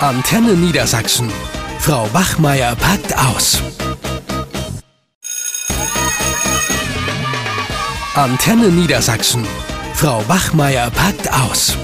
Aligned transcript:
Antenne 0.00 0.52
Niedersachsen. 0.52 1.30
Frau 1.78 2.06
Wachmeier 2.12 2.76
packt 2.76 3.16
aus. 3.16 3.62
Antenne 8.14 8.68
Niedersachsen. 8.68 9.46
Frau 9.94 10.22
Wachmeier 10.28 10.90
packt 10.90 11.32
aus. 11.32 11.78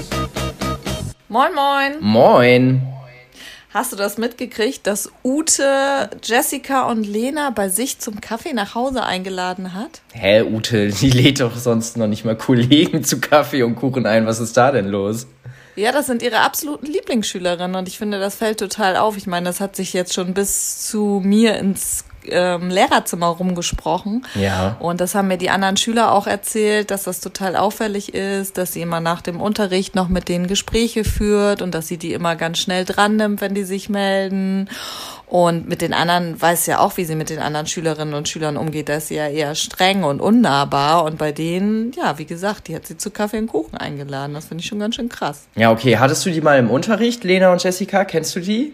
Moin, 1.27 1.55
moin. 1.55 1.93
Moin. 2.01 2.81
Hast 3.73 3.91
du 3.91 3.95
das 3.95 4.19
mitgekriegt, 4.19 4.85
dass 4.85 5.11
Ute, 5.23 6.11
Jessica 6.21 6.83
und 6.83 7.07
Lena 7.07 7.49
bei 7.49 7.69
sich 7.69 7.97
zum 7.97 8.21
Kaffee 8.21 8.53
nach 8.53 8.75
Hause 8.75 9.03
eingeladen 9.03 9.73
hat? 9.73 10.01
Hä, 10.13 10.43
Ute, 10.43 10.89
die 10.89 11.09
lädt 11.09 11.39
doch 11.39 11.57
sonst 11.57 11.97
noch 11.97 12.05
nicht 12.05 12.25
mal 12.25 12.37
Kollegen 12.37 13.03
zu 13.03 13.19
Kaffee 13.19 13.63
und 13.63 13.73
Kuchen 13.73 14.05
ein. 14.05 14.27
Was 14.27 14.39
ist 14.39 14.55
da 14.55 14.71
denn 14.71 14.85
los? 14.89 15.25
Ja, 15.75 15.91
das 15.91 16.07
sind 16.07 16.21
ihre 16.21 16.41
absoluten 16.41 16.85
Lieblingsschülerinnen 16.85 17.75
und 17.75 17.87
ich 17.87 17.97
finde, 17.97 18.19
das 18.19 18.35
fällt 18.35 18.59
total 18.59 18.95
auf. 18.97 19.17
Ich 19.17 19.27
meine, 19.27 19.45
das 19.45 19.59
hat 19.59 19.75
sich 19.75 19.93
jetzt 19.93 20.13
schon 20.13 20.33
bis 20.33 20.87
zu 20.87 21.21
mir 21.23 21.57
ins 21.57 22.05
ähm, 22.27 22.69
Lehrerzimmer 22.69 23.27
rumgesprochen. 23.27 24.25
Ja. 24.35 24.77
Und 24.79 25.01
das 25.01 25.15
haben 25.15 25.27
mir 25.27 25.37
die 25.37 25.49
anderen 25.49 25.77
Schüler 25.77 26.11
auch 26.11 26.27
erzählt, 26.27 26.91
dass 26.91 27.03
das 27.03 27.19
total 27.19 27.55
auffällig 27.55 28.13
ist, 28.13 28.57
dass 28.57 28.73
sie 28.73 28.81
immer 28.81 28.99
nach 28.99 29.21
dem 29.21 29.41
Unterricht 29.41 29.95
noch 29.95 30.07
mit 30.07 30.29
denen 30.29 30.47
Gespräche 30.47 31.03
führt 31.03 31.61
und 31.61 31.73
dass 31.73 31.87
sie 31.87 31.97
die 31.97 32.13
immer 32.13 32.35
ganz 32.35 32.59
schnell 32.59 32.85
dran 32.85 33.15
nimmt, 33.15 33.41
wenn 33.41 33.53
die 33.53 33.63
sich 33.63 33.89
melden. 33.89 34.69
Und 35.27 35.67
mit 35.67 35.81
den 35.81 35.93
anderen 35.93 36.39
weiß 36.39 36.67
ja 36.67 36.79
auch, 36.79 36.97
wie 36.97 37.05
sie 37.05 37.15
mit 37.15 37.29
den 37.29 37.39
anderen 37.39 37.65
Schülerinnen 37.65 38.13
und 38.13 38.29
Schülern 38.29 38.57
umgeht. 38.57 38.89
Da 38.89 38.95
ist 38.95 39.07
sie 39.07 39.15
ja 39.15 39.27
eher 39.27 39.55
streng 39.55 40.03
und 40.03 40.21
unnahbar. 40.21 41.03
Und 41.05 41.17
bei 41.17 41.31
denen, 41.31 41.91
ja, 41.93 42.17
wie 42.19 42.25
gesagt, 42.25 42.67
die 42.67 42.75
hat 42.75 42.85
sie 42.85 42.97
zu 42.97 43.09
Kaffee 43.09 43.39
und 43.39 43.47
Kuchen 43.47 43.77
eingeladen. 43.77 44.33
Das 44.33 44.45
finde 44.45 44.61
ich 44.61 44.67
schon 44.67 44.79
ganz 44.79 44.95
schön 44.95 45.09
krass. 45.09 45.47
Ja, 45.55 45.71
okay. 45.71 45.97
Hattest 45.97 46.25
du 46.25 46.31
die 46.31 46.41
mal 46.41 46.59
im 46.59 46.69
Unterricht, 46.69 47.23
Lena 47.23 47.51
und 47.51 47.63
Jessica? 47.63 48.05
Kennst 48.05 48.35
du 48.35 48.41
die? 48.41 48.73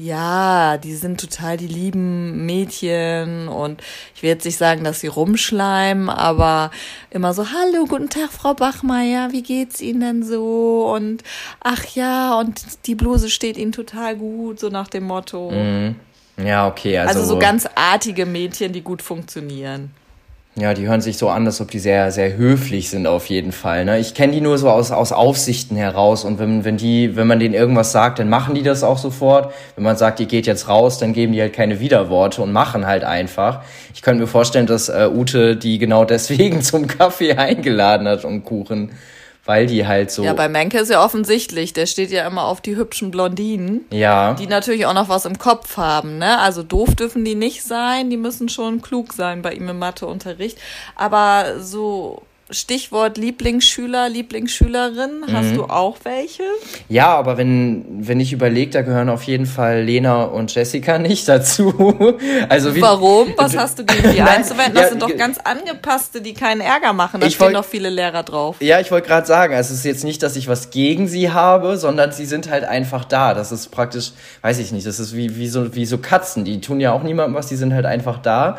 Ja, 0.00 0.76
die 0.78 0.94
sind 0.94 1.20
total 1.20 1.56
die 1.56 1.66
lieben 1.66 2.46
Mädchen 2.46 3.48
und 3.48 3.82
ich 4.14 4.22
will 4.22 4.30
jetzt 4.30 4.44
nicht 4.44 4.56
sagen, 4.56 4.84
dass 4.84 5.00
sie 5.00 5.08
rumschleimen, 5.08 6.08
aber 6.08 6.70
immer 7.10 7.34
so, 7.34 7.46
hallo, 7.50 7.84
guten 7.84 8.08
Tag, 8.08 8.30
Frau 8.30 8.54
Bachmeier, 8.54 9.32
wie 9.32 9.42
geht's 9.42 9.80
Ihnen 9.80 10.00
denn 10.00 10.22
so? 10.22 10.88
Und 10.94 11.24
ach 11.58 11.84
ja, 11.96 12.38
und 12.38 12.86
die 12.86 12.94
Bluse 12.94 13.28
steht 13.28 13.56
Ihnen 13.56 13.72
total 13.72 14.14
gut, 14.14 14.60
so 14.60 14.68
nach 14.68 14.86
dem 14.86 15.02
Motto. 15.02 15.50
Mhm. 15.50 15.96
Ja, 16.36 16.68
okay. 16.68 16.96
Also, 16.98 17.18
Also 17.18 17.34
so 17.34 17.38
ganz 17.40 17.68
artige 17.74 18.24
Mädchen, 18.24 18.72
die 18.72 18.82
gut 18.82 19.02
funktionieren. 19.02 19.90
Ja, 20.60 20.74
die 20.74 20.88
hören 20.88 21.00
sich 21.00 21.18
so 21.18 21.28
an, 21.28 21.46
als 21.46 21.60
ob 21.60 21.70
die 21.70 21.78
sehr, 21.78 22.10
sehr 22.10 22.36
höflich 22.36 22.90
sind 22.90 23.06
auf 23.06 23.26
jeden 23.26 23.52
Fall. 23.52 23.84
Ne? 23.84 24.00
Ich 24.00 24.14
kenne 24.14 24.32
die 24.32 24.40
nur 24.40 24.58
so 24.58 24.68
aus, 24.68 24.90
aus 24.90 25.12
Aufsichten 25.12 25.76
heraus 25.76 26.24
und 26.24 26.40
wenn, 26.40 26.64
wenn 26.64 26.76
die, 26.76 27.14
wenn 27.14 27.28
man 27.28 27.38
denen 27.38 27.54
irgendwas 27.54 27.92
sagt, 27.92 28.18
dann 28.18 28.28
machen 28.28 28.56
die 28.56 28.64
das 28.64 28.82
auch 28.82 28.98
sofort. 28.98 29.52
Wenn 29.76 29.84
man 29.84 29.96
sagt, 29.96 30.18
ihr 30.18 30.26
geht 30.26 30.46
jetzt 30.46 30.68
raus, 30.68 30.98
dann 30.98 31.12
geben 31.12 31.32
die 31.32 31.40
halt 31.40 31.52
keine 31.52 31.78
Widerworte 31.78 32.42
und 32.42 32.50
machen 32.50 32.86
halt 32.86 33.04
einfach. 33.04 33.60
Ich 33.94 34.02
könnte 34.02 34.22
mir 34.22 34.26
vorstellen, 34.26 34.66
dass 34.66 34.88
äh, 34.88 35.08
Ute 35.14 35.54
die 35.54 35.78
genau 35.78 36.04
deswegen 36.06 36.60
zum 36.62 36.88
Kaffee 36.88 37.34
eingeladen 37.34 38.08
hat 38.08 38.24
und 38.24 38.44
Kuchen, 38.44 38.90
weil 39.48 39.66
die 39.66 39.86
halt 39.86 40.10
so. 40.10 40.24
Ja, 40.24 40.34
bei 40.34 40.46
Menke 40.46 40.78
ist 40.78 40.90
ja 40.90 41.02
offensichtlich, 41.02 41.72
der 41.72 41.86
steht 41.86 42.10
ja 42.10 42.26
immer 42.26 42.44
auf 42.44 42.60
die 42.60 42.76
hübschen 42.76 43.10
Blondinen. 43.10 43.86
ja. 43.90 44.34
Die 44.34 44.46
natürlich 44.46 44.84
auch 44.84 44.92
noch 44.92 45.08
was 45.08 45.24
im 45.24 45.38
Kopf 45.38 45.78
haben, 45.78 46.18
ne? 46.18 46.38
Also 46.38 46.62
doof 46.62 46.94
dürfen 46.94 47.24
die 47.24 47.34
nicht 47.34 47.62
sein, 47.64 48.10
die 48.10 48.18
müssen 48.18 48.50
schon 48.50 48.82
klug 48.82 49.14
sein 49.14 49.40
bei 49.40 49.54
ihm 49.54 49.66
im 49.70 49.78
Matheunterricht. 49.78 50.58
Aber 50.96 51.60
so 51.60 52.22
Stichwort 52.50 53.18
Lieblingsschüler, 53.18 54.08
Lieblingsschülerin, 54.08 55.24
hast 55.30 55.54
du 55.54 55.64
auch 55.64 55.96
welche? 56.04 56.44
Ja, 56.88 57.08
aber 57.08 57.36
wenn, 57.36 57.84
wenn 58.06 58.20
ich 58.20 58.32
überlege, 58.32 58.70
da 58.70 58.80
gehören 58.82 59.10
auf 59.10 59.24
jeden 59.24 59.44
Fall 59.44 59.82
Lena 59.82 60.22
und 60.24 60.54
Jessica 60.54 60.98
nicht 60.98 61.28
dazu. 61.28 61.74
Also 62.48 62.74
wie, 62.74 62.80
Warum? 62.80 63.34
Was 63.36 63.56
hast 63.56 63.78
du 63.78 63.84
gegen 63.84 64.10
die 64.12 64.22
einzuwenden? 64.22 64.74
Das 64.74 64.84
ja, 64.84 64.88
sind 64.90 65.02
doch 65.02 65.14
ganz 65.16 65.38
angepasste, 65.38 66.22
die 66.22 66.32
keinen 66.32 66.60
Ärger 66.62 66.92
machen. 66.94 67.20
Da 67.20 67.26
Ich 67.26 67.34
stehen 67.34 67.46
wollt- 67.46 67.56
doch 67.56 67.64
viele 67.64 67.90
Lehrer 67.90 68.22
drauf. 68.22 68.56
Ja, 68.60 68.80
ich 68.80 68.90
wollte 68.90 69.08
gerade 69.08 69.26
sagen, 69.26 69.54
also 69.54 69.72
es 69.74 69.80
ist 69.80 69.84
jetzt 69.84 70.04
nicht, 70.04 70.22
dass 70.22 70.36
ich 70.36 70.48
was 70.48 70.70
gegen 70.70 71.06
sie 71.08 71.30
habe, 71.30 71.76
sondern 71.76 72.12
sie 72.12 72.24
sind 72.24 72.48
halt 72.50 72.64
einfach 72.64 73.04
da. 73.04 73.34
Das 73.34 73.52
ist 73.52 73.68
praktisch, 73.70 74.12
weiß 74.42 74.58
ich 74.58 74.72
nicht, 74.72 74.86
das 74.86 74.98
ist 75.00 75.14
wie, 75.14 75.36
wie, 75.36 75.48
so, 75.48 75.74
wie 75.74 75.84
so 75.84 75.98
Katzen, 75.98 76.44
die 76.44 76.60
tun 76.60 76.80
ja 76.80 76.92
auch 76.92 77.02
niemandem 77.02 77.34
was, 77.34 77.48
die 77.48 77.56
sind 77.56 77.74
halt 77.74 77.84
einfach 77.84 78.18
da. 78.18 78.58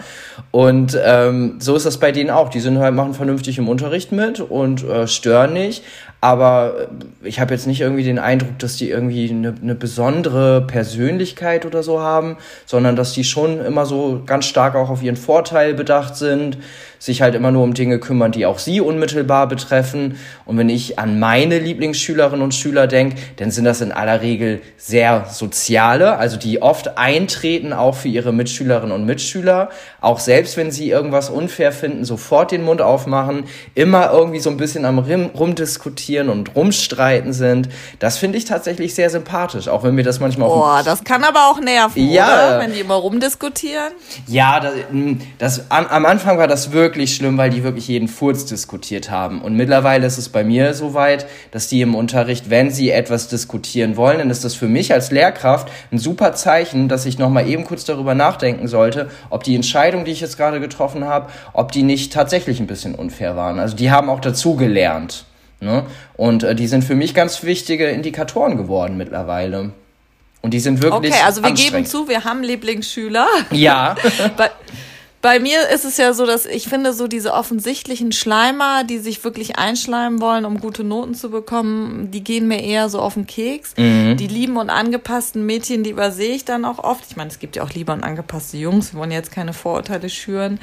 Und 0.52 0.98
ähm, 1.04 1.56
so 1.60 1.76
ist 1.76 1.86
das 1.86 1.98
bei 2.00 2.12
denen 2.12 2.30
auch. 2.30 2.50
Die 2.50 2.60
sind 2.60 2.78
halt, 2.78 2.94
machen 2.94 3.14
vernünftig 3.16 3.58
im 3.58 3.68
Unterricht 3.68 3.79
mit 4.12 4.40
und 4.40 4.84
äh, 4.84 5.08
stören 5.08 5.54
nicht. 5.54 5.84
Aber 6.22 6.90
äh, 7.24 7.28
ich 7.28 7.40
habe 7.40 7.54
jetzt 7.54 7.68
nicht 7.68 7.82
irgendwie 7.82 8.04
den 8.04 8.20
Eindruck, 8.20 8.60
dass 8.60 8.76
die 8.76 8.90
irgendwie 8.90 9.30
eine, 9.30 9.56
eine 9.62 9.76
besondere 9.76 10.62
Persönlichkeit 10.62 11.66
oder 11.66 11.84
so 11.84 12.02
haben, 12.02 12.38
sondern 12.66 12.96
dass 12.96 13.14
die 13.14 13.24
schon 13.24 13.64
immer 13.64 13.86
so 13.86 14.22
ganz 14.26 14.46
stark 14.46 14.76
auch 14.76 14.90
auf 14.90 15.02
ihren 15.02 15.16
Vorteil 15.16 15.74
bedacht 15.74 16.16
sind, 16.16 16.58
sich 17.02 17.22
halt 17.22 17.36
immer 17.36 17.52
nur 17.52 17.64
um 17.64 17.74
Dinge 17.74 17.98
kümmern, 18.00 18.34
die 18.34 18.46
auch 18.46 18.60
sie 18.60 18.82
unmittelbar 18.82 19.48
betreffen. 19.48 20.18
Und 20.46 20.58
wenn 20.58 20.68
ich 20.68 21.00
an 21.00 21.20
meine 21.20 21.58
Lieblingsschülerinnen 21.58 22.44
und 22.44 22.54
Schüler 22.54 22.88
denke, 22.88 23.16
dann 23.38 23.52
sind 23.52 23.64
das 23.64 23.80
in 23.80 23.94
aller 23.94 24.22
Regel 24.22 24.60
sehr 24.76 25.26
soziale, 25.32 26.18
also 26.18 26.36
die 26.36 26.62
oft 26.62 26.98
eintreten 26.98 27.72
auch 27.72 27.96
für 27.96 28.10
ihre 28.10 28.34
Mitschülerinnen 28.34 28.94
und 28.94 29.06
Mitschüler, 29.06 29.70
auch 30.02 30.20
selbst 30.20 30.58
wenn 30.58 30.72
sie 30.72 30.90
irgendwas 30.90 31.30
unfair 31.30 31.72
finden, 31.72 32.04
sofort 32.04 32.52
den 32.52 32.66
Mund 32.66 32.82
aufmachen, 32.82 33.46
immer 33.76 34.12
irgendwie 34.12 34.40
so 34.40 34.50
ein 34.50 34.58
bisschen 34.58 34.84
am 34.84 35.00
Rim- 35.00 35.30
rumdiskutieren 35.34 36.09
und 36.18 36.56
rumstreiten 36.56 37.34
sind. 37.34 37.70
Das 38.00 38.18
finde 38.18 38.38
ich 38.38 38.46
tatsächlich 38.46 38.96
sehr 38.96 39.10
sympathisch, 39.10 39.68
auch 39.68 39.84
wenn 39.84 39.94
mir 39.96 40.04
das 40.04 40.20
manchmal 40.20 40.50
Boah, 40.50 40.82
das 40.84 41.04
kann 41.04 41.24
aber 41.24 41.50
auch 41.50 41.60
nerven, 41.60 42.10
Ja. 42.10 42.26
oder? 42.26 42.60
Wenn 42.60 42.74
die 42.74 42.80
immer 42.80 42.96
rumdiskutieren. 42.96 43.94
Ja, 44.28 44.60
das, 44.60 44.74
das, 45.38 45.72
am, 45.72 45.86
am 45.88 46.06
Anfang 46.06 46.38
war 46.38 46.48
das 46.48 46.72
wirklich 46.72 47.16
schlimm, 47.16 47.38
weil 47.38 47.50
die 47.52 47.64
wirklich 47.64 47.88
jeden 47.88 48.08
Furz 48.08 48.46
diskutiert 48.46 49.12
haben. 49.12 49.42
Und 49.42 49.56
mittlerweile 49.56 50.08
ist 50.08 50.18
es 50.18 50.30
bei 50.30 50.44
mir 50.44 50.74
so 50.74 50.94
weit, 50.94 51.28
dass 51.52 51.68
die 51.68 51.82
im 51.82 51.94
Unterricht, 51.96 52.50
wenn 52.50 52.72
sie 52.72 52.90
etwas 52.90 53.28
diskutieren 53.28 53.98
wollen, 53.98 54.18
dann 54.20 54.30
ist 54.30 54.44
das 54.44 54.56
für 54.56 54.68
mich 54.68 54.92
als 54.94 55.12
Lehrkraft 55.12 55.70
ein 55.92 55.98
super 56.00 56.34
Zeichen, 56.34 56.88
dass 56.90 57.06
ich 57.06 57.20
nochmal 57.20 57.48
eben 57.48 57.64
kurz 57.66 57.86
darüber 57.86 58.16
nachdenken 58.16 58.68
sollte, 58.68 59.10
ob 59.30 59.44
die 59.44 59.56
Entscheidung, 59.56 60.06
die 60.06 60.12
ich 60.12 60.22
jetzt 60.22 60.38
gerade 60.38 60.60
getroffen 60.60 61.06
habe, 61.06 61.30
ob 61.54 61.72
die 61.72 61.84
nicht 61.84 62.14
tatsächlich 62.14 62.60
ein 62.60 62.68
bisschen 62.68 62.96
unfair 62.96 63.36
waren. 63.36 63.60
Also 63.60 63.76
die 63.76 63.92
haben 63.92 64.10
auch 64.10 64.20
dazu 64.20 64.56
gelernt. 64.56 65.26
Ne? 65.62 65.86
Und 66.16 66.44
äh, 66.44 66.56
die 66.56 66.68
sind 66.68 66.84
für 66.84 66.96
mich 66.96 67.14
ganz 67.14 67.44
wichtige 67.44 67.90
Indikatoren 67.90 68.58
geworden 68.58 68.98
mittlerweile. 68.98 69.72
Und 70.42 70.54
die 70.54 70.60
sind 70.60 70.82
wirklich. 70.82 71.14
Okay, 71.14 71.24
also 71.26 71.44
wir 71.44 71.52
geben 71.52 71.86
zu, 71.86 72.08
wir 72.08 72.24
haben 72.24 72.44
Lieblingsschüler. 72.44 73.28
Ja. 73.52 73.96
Bei, 74.38 74.52
bei 75.22 75.40
mir 75.40 75.70
ist 75.70 75.84
es 75.84 75.98
ja 75.98 76.14
so, 76.14 76.26
dass 76.26 76.46
ich 76.46 76.70
finde, 76.70 76.94
so 76.94 77.08
diese 77.08 77.34
offensichtlichen 77.34 78.14
Schleimer, 78.14 78.86
die 78.86 79.00
sich 79.00 79.24
wirklich 79.26 79.58
einschleimen 79.58 80.22
wollen, 80.22 80.46
um 80.46 80.62
gute 80.62 80.86
Noten 80.86 81.14
zu 81.14 81.30
bekommen, 81.30 82.10
die 82.12 82.24
gehen 82.24 82.48
mir 82.48 82.64
eher 82.64 82.88
so 82.88 83.02
auf 83.02 83.16
den 83.16 83.28
Keks. 83.28 83.74
Mhm. 83.76 84.16
Die 84.16 84.28
lieben 84.28 84.56
und 84.56 84.70
angepassten 84.70 85.46
Mädchen, 85.46 85.84
die 85.84 85.90
übersehe 85.90 86.34
ich 86.34 86.46
dann 86.46 86.64
auch 86.64 86.80
oft. 86.80 87.04
Ich 87.10 87.18
meine, 87.18 87.30
es 87.30 87.40
gibt 87.40 87.58
ja 87.58 87.64
auch 87.64 87.72
liebe 87.72 87.92
und 87.92 88.04
angepasste 88.04 88.56
Jungs, 88.56 88.94
wir 88.94 89.00
wollen 89.02 89.12
jetzt 89.12 89.32
keine 89.32 89.52
Vorurteile 89.52 90.10
schüren. 90.10 90.60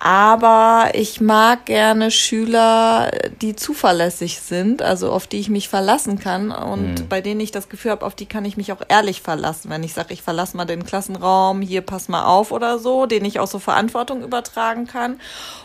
Aber 0.00 0.90
ich 0.92 1.22
mag 1.22 1.64
gerne 1.64 2.10
Schüler, 2.10 3.10
die 3.40 3.56
zuverlässig 3.56 4.38
sind, 4.38 4.82
also 4.82 5.10
auf 5.10 5.26
die 5.26 5.38
ich 5.38 5.48
mich 5.48 5.70
verlassen 5.70 6.18
kann 6.18 6.50
und 6.50 7.08
bei 7.08 7.22
denen 7.22 7.40
ich 7.40 7.52
das 7.52 7.70
Gefühl 7.70 7.92
habe, 7.92 8.04
auf 8.04 8.14
die 8.14 8.26
kann 8.26 8.44
ich 8.44 8.58
mich 8.58 8.70
auch 8.70 8.82
ehrlich 8.86 9.22
verlassen. 9.22 9.70
Wenn 9.70 9.82
ich 9.82 9.94
sage, 9.94 10.12
ich 10.12 10.20
verlasse 10.20 10.58
mal 10.58 10.66
den 10.66 10.84
Klassenraum, 10.84 11.62
hier 11.62 11.80
pass 11.80 12.08
mal 12.08 12.26
auf 12.26 12.52
oder 12.52 12.78
so, 12.78 13.06
denen 13.06 13.24
ich 13.24 13.40
auch 13.40 13.46
so 13.46 13.58
Verantwortung 13.94 14.22
übertragen 14.24 14.86
kann. 14.86 15.20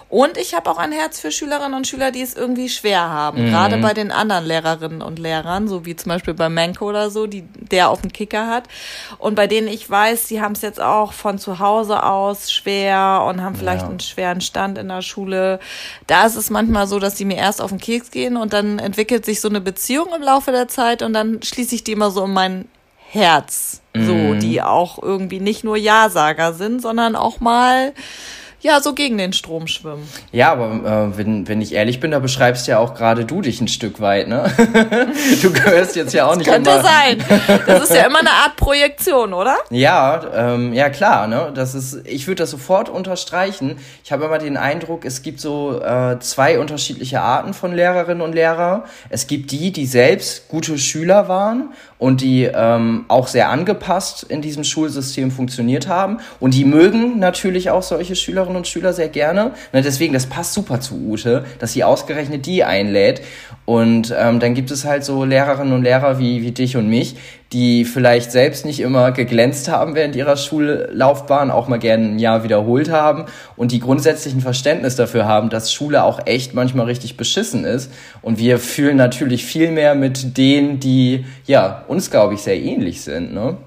Und 0.08 0.38
ich 0.38 0.56
habe 0.56 0.70
auch 0.72 0.78
ein 0.80 0.92
Herz 0.92 1.20
für 1.20 1.32
Schülerinnen 1.32 1.76
und 1.76 1.86
Schüler, 1.86 2.12
die 2.12 2.22
es 2.24 2.34
irgendwie 2.36 2.68
schwer 2.70 3.02
haben. 3.10 3.46
Gerade 3.46 3.78
bei 3.78 3.94
den 3.94 4.12
anderen 4.12 4.44
Lehrerinnen 4.46 5.04
und 5.04 5.20
Lehrern, 5.20 5.68
so 5.68 5.86
wie 5.86 5.96
zum 5.96 6.10
Beispiel 6.10 6.34
bei 6.34 6.50
Menko 6.50 6.90
oder 6.90 7.12
so, 7.12 7.28
die 7.28 7.44
der 7.44 7.90
auf 7.92 8.02
dem 8.02 8.12
Kicker 8.12 8.48
hat. 8.48 8.64
Und 9.20 9.36
bei 9.36 9.46
denen 9.46 9.68
ich 9.68 9.88
weiß, 9.88 10.26
die 10.26 10.42
haben 10.42 10.54
es 10.54 10.62
jetzt 10.64 10.82
auch 10.82 11.14
von 11.14 11.38
zu 11.38 11.60
Hause 11.60 12.02
aus 12.04 12.52
schwer 12.52 13.24
und 13.28 13.44
haben 13.44 13.56
vielleicht 13.56 13.84
Ja. 13.84 13.90
einen 13.90 14.00
schweren 14.00 14.42
Stand 14.42 14.80
in 14.80 14.88
der 14.88 15.04
Schule. 15.04 15.60
Da 16.08 16.26
ist 16.26 16.36
es 16.36 16.50
manchmal 16.50 16.88
so, 16.88 16.98
dass 16.98 17.14
die 17.14 17.26
mir 17.26 17.38
erst 17.38 17.62
auf 17.62 17.70
den 17.70 17.80
Keks 17.80 18.10
gehen 18.10 18.36
und 18.36 18.52
dann 18.54 18.80
entwickelt 18.80 19.26
sich 19.26 19.42
so 19.42 19.48
eine 19.50 19.62
Beziehung 19.62 20.08
im 20.16 20.24
Laufe 20.24 20.52
der 20.52 20.68
Zeit 20.68 21.04
und 21.04 21.14
dann 21.14 21.42
schließe 21.44 21.76
ich 21.76 21.84
die 21.84 21.92
immer 21.92 22.10
so 22.10 22.26
in 22.26 22.34
mein 22.34 22.66
Herz. 23.12 23.82
So, 23.96 24.36
die 24.36 24.62
auch 24.62 25.02
irgendwie 25.02 25.40
nicht 25.40 25.64
nur 25.64 25.76
Ja-Sager 25.76 26.54
sind, 26.54 26.82
sondern 26.82 27.16
auch 27.16 27.40
mal 27.40 27.94
ja, 28.62 28.82
so 28.82 28.94
gegen 28.94 29.18
den 29.18 29.32
Strom 29.32 29.68
schwimmen. 29.68 30.08
Ja, 30.32 30.52
aber 30.52 31.12
äh, 31.14 31.18
wenn, 31.18 31.48
wenn 31.48 31.62
ich 31.62 31.74
ehrlich 31.74 32.00
bin, 32.00 32.12
da 32.12 32.20
beschreibst 32.20 32.68
ja 32.68 32.78
auch 32.80 32.94
gerade 32.94 33.24
du 33.24 33.42
dich 33.42 33.62
ein 33.62 33.70
Stück 33.70 34.02
weit, 34.02 34.28
ne? 34.28 34.52
du 35.42 35.54
gehörst 35.54 35.96
jetzt 35.96 36.14
ja 36.14 36.26
auch 36.28 36.36
nicht 36.36 36.50
könnte 36.50 36.70
immer... 36.70 36.84
sein. 36.84 37.24
Das 37.66 37.84
ist 37.84 37.96
ja 37.96 38.06
immer 38.08 38.20
eine 38.20 38.32
Art 38.32 38.58
Projektion, 38.58 39.34
oder? 39.34 39.56
Ja, 39.70 40.22
ähm, 40.34 40.74
ja 40.74 40.90
klar, 40.90 41.28
ne? 41.28 41.52
Das 41.56 41.74
ist, 41.74 42.06
ich 42.06 42.28
würde 42.28 42.44
das 42.44 42.52
sofort 42.52 42.90
unterstreichen. 42.90 43.78
Ich 44.04 44.12
habe 44.12 44.26
immer 44.26 44.40
den 44.40 44.58
Eindruck, 44.58 45.06
es 45.06 45.22
gibt 45.22 45.40
so 45.40 45.82
äh, 45.82 46.20
zwei 46.20 46.60
unterschiedliche 46.60 47.22
Arten 47.22 47.54
von 47.54 47.74
Lehrerinnen 47.74 48.22
und 48.22 48.34
Lehrer. 48.34 48.84
Es 49.10 49.28
gibt 49.28 49.52
die, 49.52 49.72
die 49.72 49.86
selbst 49.86 50.50
gute 50.50 50.78
Schüler 50.78 51.30
waren 51.30 51.74
und 51.98 52.22
die 52.22 52.44
ähm, 52.44 53.06
auch 53.08 53.28
sehr 53.28 53.50
angepasst 53.50 54.24
in 54.24 54.42
diesem 54.42 54.64
Schulsystem 54.64 55.32
funktioniert 55.32 55.88
haben. 55.88 56.20
Und 56.40 56.54
die 56.54 56.66
mögen 56.66 57.20
natürlich 57.20 57.70
auch 57.70 57.84
solche 57.84 58.16
Schülerinnen 58.16 58.49
und 58.56 58.68
Schüler 58.68 58.94
sehr 58.94 59.10
gerne. 59.10 59.52
Na, 59.74 59.82
deswegen, 59.82 60.14
das 60.14 60.26
passt 60.26 60.54
super 60.54 60.80
zu 60.80 60.96
Ute, 60.96 61.46
dass 61.60 61.74
sie 61.74 61.84
ausgerechnet 61.84 62.46
die 62.46 62.64
einlädt. 62.64 63.22
Und 63.66 64.14
ähm, 64.18 64.40
dann 64.40 64.54
gibt 64.54 64.72
es 64.72 64.86
halt 64.86 65.04
so 65.04 65.24
Lehrerinnen 65.24 65.74
und 65.74 65.84
Lehrer 65.84 66.20
wie, 66.20 66.42
wie 66.42 66.52
dich 66.52 66.76
und 66.78 66.90
mich, 66.90 67.16
die 67.52 67.86
vielleicht 67.86 68.32
selbst 68.32 68.66
nicht 68.66 68.80
immer 68.80 69.12
geglänzt 69.12 69.70
haben 69.70 69.96
während 69.96 70.16
ihrer 70.16 70.38
Schullaufbahn, 70.38 71.50
auch 71.50 71.68
mal 71.68 71.80
gerne 71.80 72.06
ein 72.06 72.20
Jahr 72.20 72.44
wiederholt 72.44 72.92
haben 72.92 73.26
und 73.56 73.72
die 73.72 73.80
grundsätzlichen 73.80 74.42
Verständnis 74.42 74.96
dafür 74.96 75.26
haben, 75.26 75.50
dass 75.50 75.74
Schule 75.74 76.04
auch 76.04 76.26
echt 76.26 76.54
manchmal 76.54 76.86
richtig 76.86 77.18
beschissen 77.18 77.66
ist. 77.66 77.92
Und 78.22 78.38
wir 78.38 78.60
fühlen 78.60 78.98
natürlich 78.98 79.46
viel 79.46 79.72
mehr 79.72 79.96
mit 79.96 80.38
denen, 80.38 80.80
die 80.80 81.26
ja 81.46 81.86
uns, 81.88 82.12
glaube 82.12 82.36
ich, 82.36 82.42
sehr 82.42 82.60
ähnlich 82.60 83.02
sind. 83.02 83.34
Ne? 83.34 83.58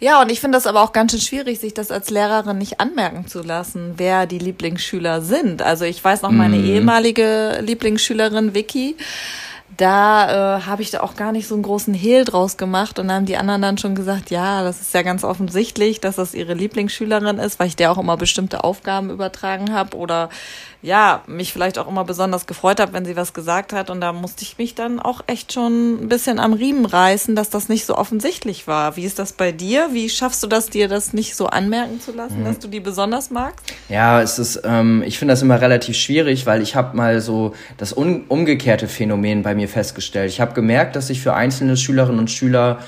Ja, 0.00 0.22
und 0.22 0.30
ich 0.30 0.40
finde 0.40 0.56
das 0.56 0.66
aber 0.66 0.82
auch 0.82 0.92
ganz 0.92 1.12
schön 1.12 1.20
schwierig, 1.20 1.60
sich 1.60 1.74
das 1.74 1.90
als 1.90 2.10
Lehrerin 2.10 2.58
nicht 2.58 2.80
anmerken 2.80 3.26
zu 3.26 3.42
lassen, 3.42 3.94
wer 3.96 4.26
die 4.26 4.38
Lieblingsschüler 4.38 5.20
sind. 5.20 5.62
Also 5.62 5.84
ich 5.84 6.02
weiß 6.02 6.22
noch 6.22 6.30
meine 6.30 6.56
mm. 6.56 6.64
ehemalige 6.64 7.58
Lieblingsschülerin 7.60 8.54
Vicky 8.54 8.96
da 9.78 10.58
äh, 10.58 10.62
habe 10.62 10.82
ich 10.82 10.90
da 10.90 11.00
auch 11.00 11.14
gar 11.14 11.30
nicht 11.30 11.46
so 11.46 11.54
einen 11.54 11.62
großen 11.62 11.94
Hehl 11.94 12.24
draus 12.24 12.56
gemacht 12.56 12.98
und 12.98 13.12
haben 13.12 13.26
die 13.26 13.36
anderen 13.36 13.62
dann 13.62 13.78
schon 13.78 13.94
gesagt, 13.94 14.30
ja, 14.30 14.64
das 14.64 14.80
ist 14.80 14.92
ja 14.92 15.02
ganz 15.02 15.22
offensichtlich, 15.22 16.00
dass 16.00 16.16
das 16.16 16.34
ihre 16.34 16.54
Lieblingsschülerin 16.54 17.38
ist, 17.38 17.60
weil 17.60 17.68
ich 17.68 17.76
der 17.76 17.92
auch 17.92 17.98
immer 17.98 18.16
bestimmte 18.16 18.64
Aufgaben 18.64 19.10
übertragen 19.10 19.72
habe 19.72 19.96
oder 19.96 20.30
ja, 20.80 21.22
mich 21.26 21.52
vielleicht 21.52 21.76
auch 21.78 21.88
immer 21.88 22.04
besonders 22.04 22.46
gefreut 22.46 22.78
habe, 22.78 22.92
wenn 22.92 23.04
sie 23.04 23.16
was 23.16 23.32
gesagt 23.32 23.72
hat. 23.72 23.90
Und 23.90 24.00
da 24.00 24.12
musste 24.12 24.44
ich 24.44 24.58
mich 24.58 24.76
dann 24.76 25.00
auch 25.00 25.22
echt 25.26 25.52
schon 25.52 26.04
ein 26.04 26.08
bisschen 26.08 26.38
am 26.38 26.52
Riemen 26.52 26.86
reißen, 26.86 27.34
dass 27.34 27.50
das 27.50 27.68
nicht 27.68 27.84
so 27.84 27.96
offensichtlich 27.96 28.68
war. 28.68 28.96
Wie 28.96 29.04
ist 29.04 29.18
das 29.18 29.32
bei 29.32 29.50
dir? 29.50 29.88
Wie 29.92 30.08
schaffst 30.08 30.40
du 30.42 30.46
das, 30.46 30.70
dir 30.70 30.86
das 30.86 31.12
nicht 31.12 31.34
so 31.34 31.46
anmerken 31.46 32.00
zu 32.00 32.12
lassen, 32.12 32.40
mhm. 32.40 32.44
dass 32.44 32.60
du 32.60 32.68
die 32.68 32.78
besonders 32.78 33.30
magst? 33.30 33.64
Ja, 33.88 34.22
es 34.22 34.38
ist, 34.38 34.60
ähm, 34.64 35.02
ich 35.04 35.18
finde 35.18 35.32
das 35.32 35.42
immer 35.42 35.60
relativ 35.60 35.96
schwierig, 35.96 36.46
weil 36.46 36.62
ich 36.62 36.76
habe 36.76 36.96
mal 36.96 37.20
so 37.20 37.54
das 37.76 37.92
umgekehrte 37.92 38.86
Phänomen 38.86 39.42
bei 39.42 39.56
mir 39.56 39.68
festgestellt. 39.68 40.30
Ich 40.30 40.40
habe 40.40 40.54
gemerkt, 40.54 40.94
dass 40.94 41.10
ich 41.10 41.20
für 41.20 41.34
einzelne 41.34 41.76
Schülerinnen 41.76 42.20
und 42.20 42.30
Schüler 42.30 42.78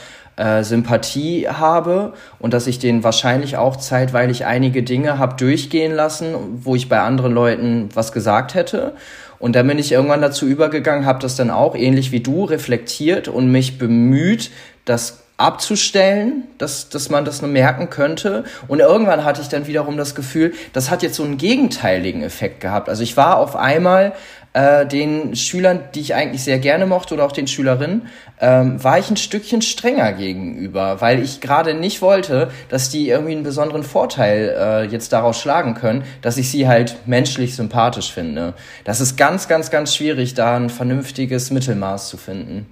äh, 0.41 0.65
Sympathie 0.65 1.49
habe 1.49 2.15
und 2.39 2.55
dass 2.55 2.67
ich 2.67 2.79
denen 2.79 3.05
wahrscheinlich 3.05 3.59
auch 3.59 3.77
zeitweilig 3.77 4.47
einige 4.47 4.83
Dinge 4.83 5.19
habe 5.19 5.37
durchgehen 5.37 5.95
lassen, 5.95 6.35
wo 6.63 6.75
ich 6.75 6.89
bei 6.89 7.01
anderen 7.01 7.35
Leuten 7.35 7.91
was 7.93 8.11
gesagt 8.11 8.55
hätte. 8.55 8.95
Und 9.39 9.55
dann 9.55 9.67
bin 9.67 9.79
ich 9.79 9.93
irgendwann 9.93 10.23
dazu 10.23 10.47
übergegangen, 10.47 11.05
habe 11.05 11.19
das 11.19 11.37
dann 11.37 11.51
auch 11.51 11.77
ähnlich 11.77 12.11
wie 12.11 12.21
du 12.21 12.45
reflektiert 12.45 13.29
und 13.29 13.53
mich 13.53 13.79
bemüht, 13.79 14.51
das 14.87 15.25
abzustellen, 15.37 16.45
dass, 16.59 16.91
dass 16.91 17.09
man 17.09 17.25
das 17.25 17.41
nur 17.43 17.51
merken 17.51 17.91
könnte. 17.91 18.45
Und 18.69 18.81
irgendwann 18.81 19.25
hatte 19.25 19.41
ich 19.41 19.49
dann 19.49 19.67
wiederum 19.67 19.97
das 19.97 20.15
Gefühl, 20.15 20.53
das 20.73 20.91
hat 20.91 21.03
jetzt 21.03 21.17
so 21.17 21.25
einen 21.25 21.39
gegenteiligen 21.39 22.23
Effekt 22.23 22.61
gehabt. 22.61 22.89
Also 22.89 23.03
ich 23.03 23.17
war 23.17 23.39
auf 23.39 23.57
einmal 23.57 24.13
äh, 24.52 24.87
den 24.87 25.37
Schülern, 25.37 25.81
die 25.94 26.00
ich 26.00 26.14
eigentlich 26.14 26.43
sehr 26.43 26.58
gerne 26.58 26.87
mochte 26.87 27.14
oder 27.14 27.25
auch 27.25 27.32
den 27.32 27.47
Schülerinnen, 27.47 28.08
ähm, 28.41 28.82
war 28.82 28.99
ich 28.99 29.11
ein 29.11 29.17
Stückchen 29.17 29.62
strenger 29.62 30.12
gegenüber, 30.12 31.00
weil 31.00 31.23
ich 31.23 31.41
gerade 31.41 31.75
nicht 31.75 32.02
wollte, 32.02 32.50
dass 32.69 32.91
die 32.91 33.08
irgendwie 33.08 33.32
einen 33.32 33.43
besonderen 33.43 33.85
Vorteil 33.85 34.56
äh, 34.58 34.85
jetzt 34.87 35.12
daraus 35.12 35.38
schlagen 35.38 35.75
können, 35.75 36.05
dass 36.23 36.37
ich 36.37 36.50
sie 36.50 36.67
halt 36.67 36.97
menschlich 37.06 37.55
sympathisch 37.55 38.12
finde. 38.12 38.55
Das 38.85 39.00
ist 39.00 39.17
ganz, 39.17 39.47
ganz, 39.47 39.70
ganz 39.70 39.94
schwierig, 39.94 40.35
da 40.35 40.56
ein 40.56 40.70
vernünftiges 40.70 41.50
Mittelmaß 41.50 42.08
zu 42.08 42.17
finden. 42.17 42.67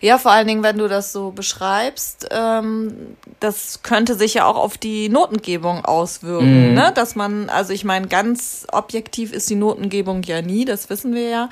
Ja, 0.00 0.16
vor 0.18 0.32
allen 0.32 0.46
Dingen, 0.46 0.62
wenn 0.62 0.78
du 0.78 0.88
das 0.88 1.12
so 1.12 1.32
beschreibst, 1.32 2.28
ähm, 2.30 3.16
das 3.40 3.82
könnte 3.82 4.14
sich 4.14 4.34
ja 4.34 4.46
auch 4.46 4.56
auf 4.56 4.78
die 4.78 5.08
Notengebung 5.08 5.84
auswirken, 5.84 6.70
mhm. 6.70 6.74
ne? 6.74 6.92
Dass 6.94 7.14
man, 7.14 7.50
also 7.50 7.72
ich 7.72 7.84
meine, 7.84 8.08
ganz 8.08 8.66
objektiv 8.72 9.32
ist 9.32 9.50
die 9.50 9.54
Notengebung 9.54 10.22
ja 10.22 10.40
nie, 10.40 10.64
das 10.64 10.88
wissen 10.88 11.14
wir 11.14 11.28
ja. 11.28 11.48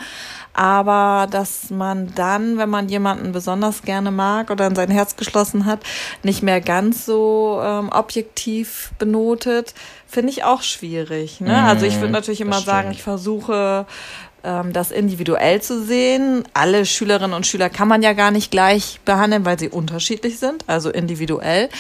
Aber 0.55 1.26
dass 1.31 1.71
man 1.71 2.15
dann, 2.15 2.56
wenn 2.56 2.71
man 2.71 2.88
jemanden 2.88 3.32
besonders 3.32 3.82
gerne 3.82 4.11
mag 4.11 4.50
oder 4.50 4.69
in 4.69 4.75
sein 4.75 4.91
Herz 4.91 5.17
geschlossen 5.17 5.67
hat, 5.67 5.81
nicht 6.23 6.43
mehr 6.43 6.61
ganz 6.61 7.05
so 7.05 7.61
ähm, 7.62 7.91
objektiv 7.91 8.93
benotet, 8.99 9.75
finde 10.06 10.31
ich 10.31 10.44
auch 10.44 10.62
schwierig. 10.62 11.41
Ne? 11.41 11.50
Mhm, 11.50 11.67
also 11.67 11.87
ich 11.87 12.00
würde 12.00 12.12
natürlich 12.12 12.41
immer 12.41 12.61
sagen, 12.61 12.93
ich 12.93 13.03
versuche 13.03 13.87
das 14.73 14.91
individuell 14.91 15.62
zu 15.62 15.82
sehen. 15.82 16.44
Alle 16.52 16.85
Schülerinnen 16.85 17.32
und 17.32 17.46
Schüler 17.46 17.70
kann 17.70 17.88
man 17.88 18.02
ja 18.02 18.12
gar 18.12 18.31
nicht 18.31 18.50
gleich 18.50 19.00
behandeln, 19.05 19.44
weil 19.44 19.58
sie 19.58 19.70
unterschiedlich 19.70 20.38
sind, 20.38 20.64
also 20.67 20.91
individuell. 20.91 21.70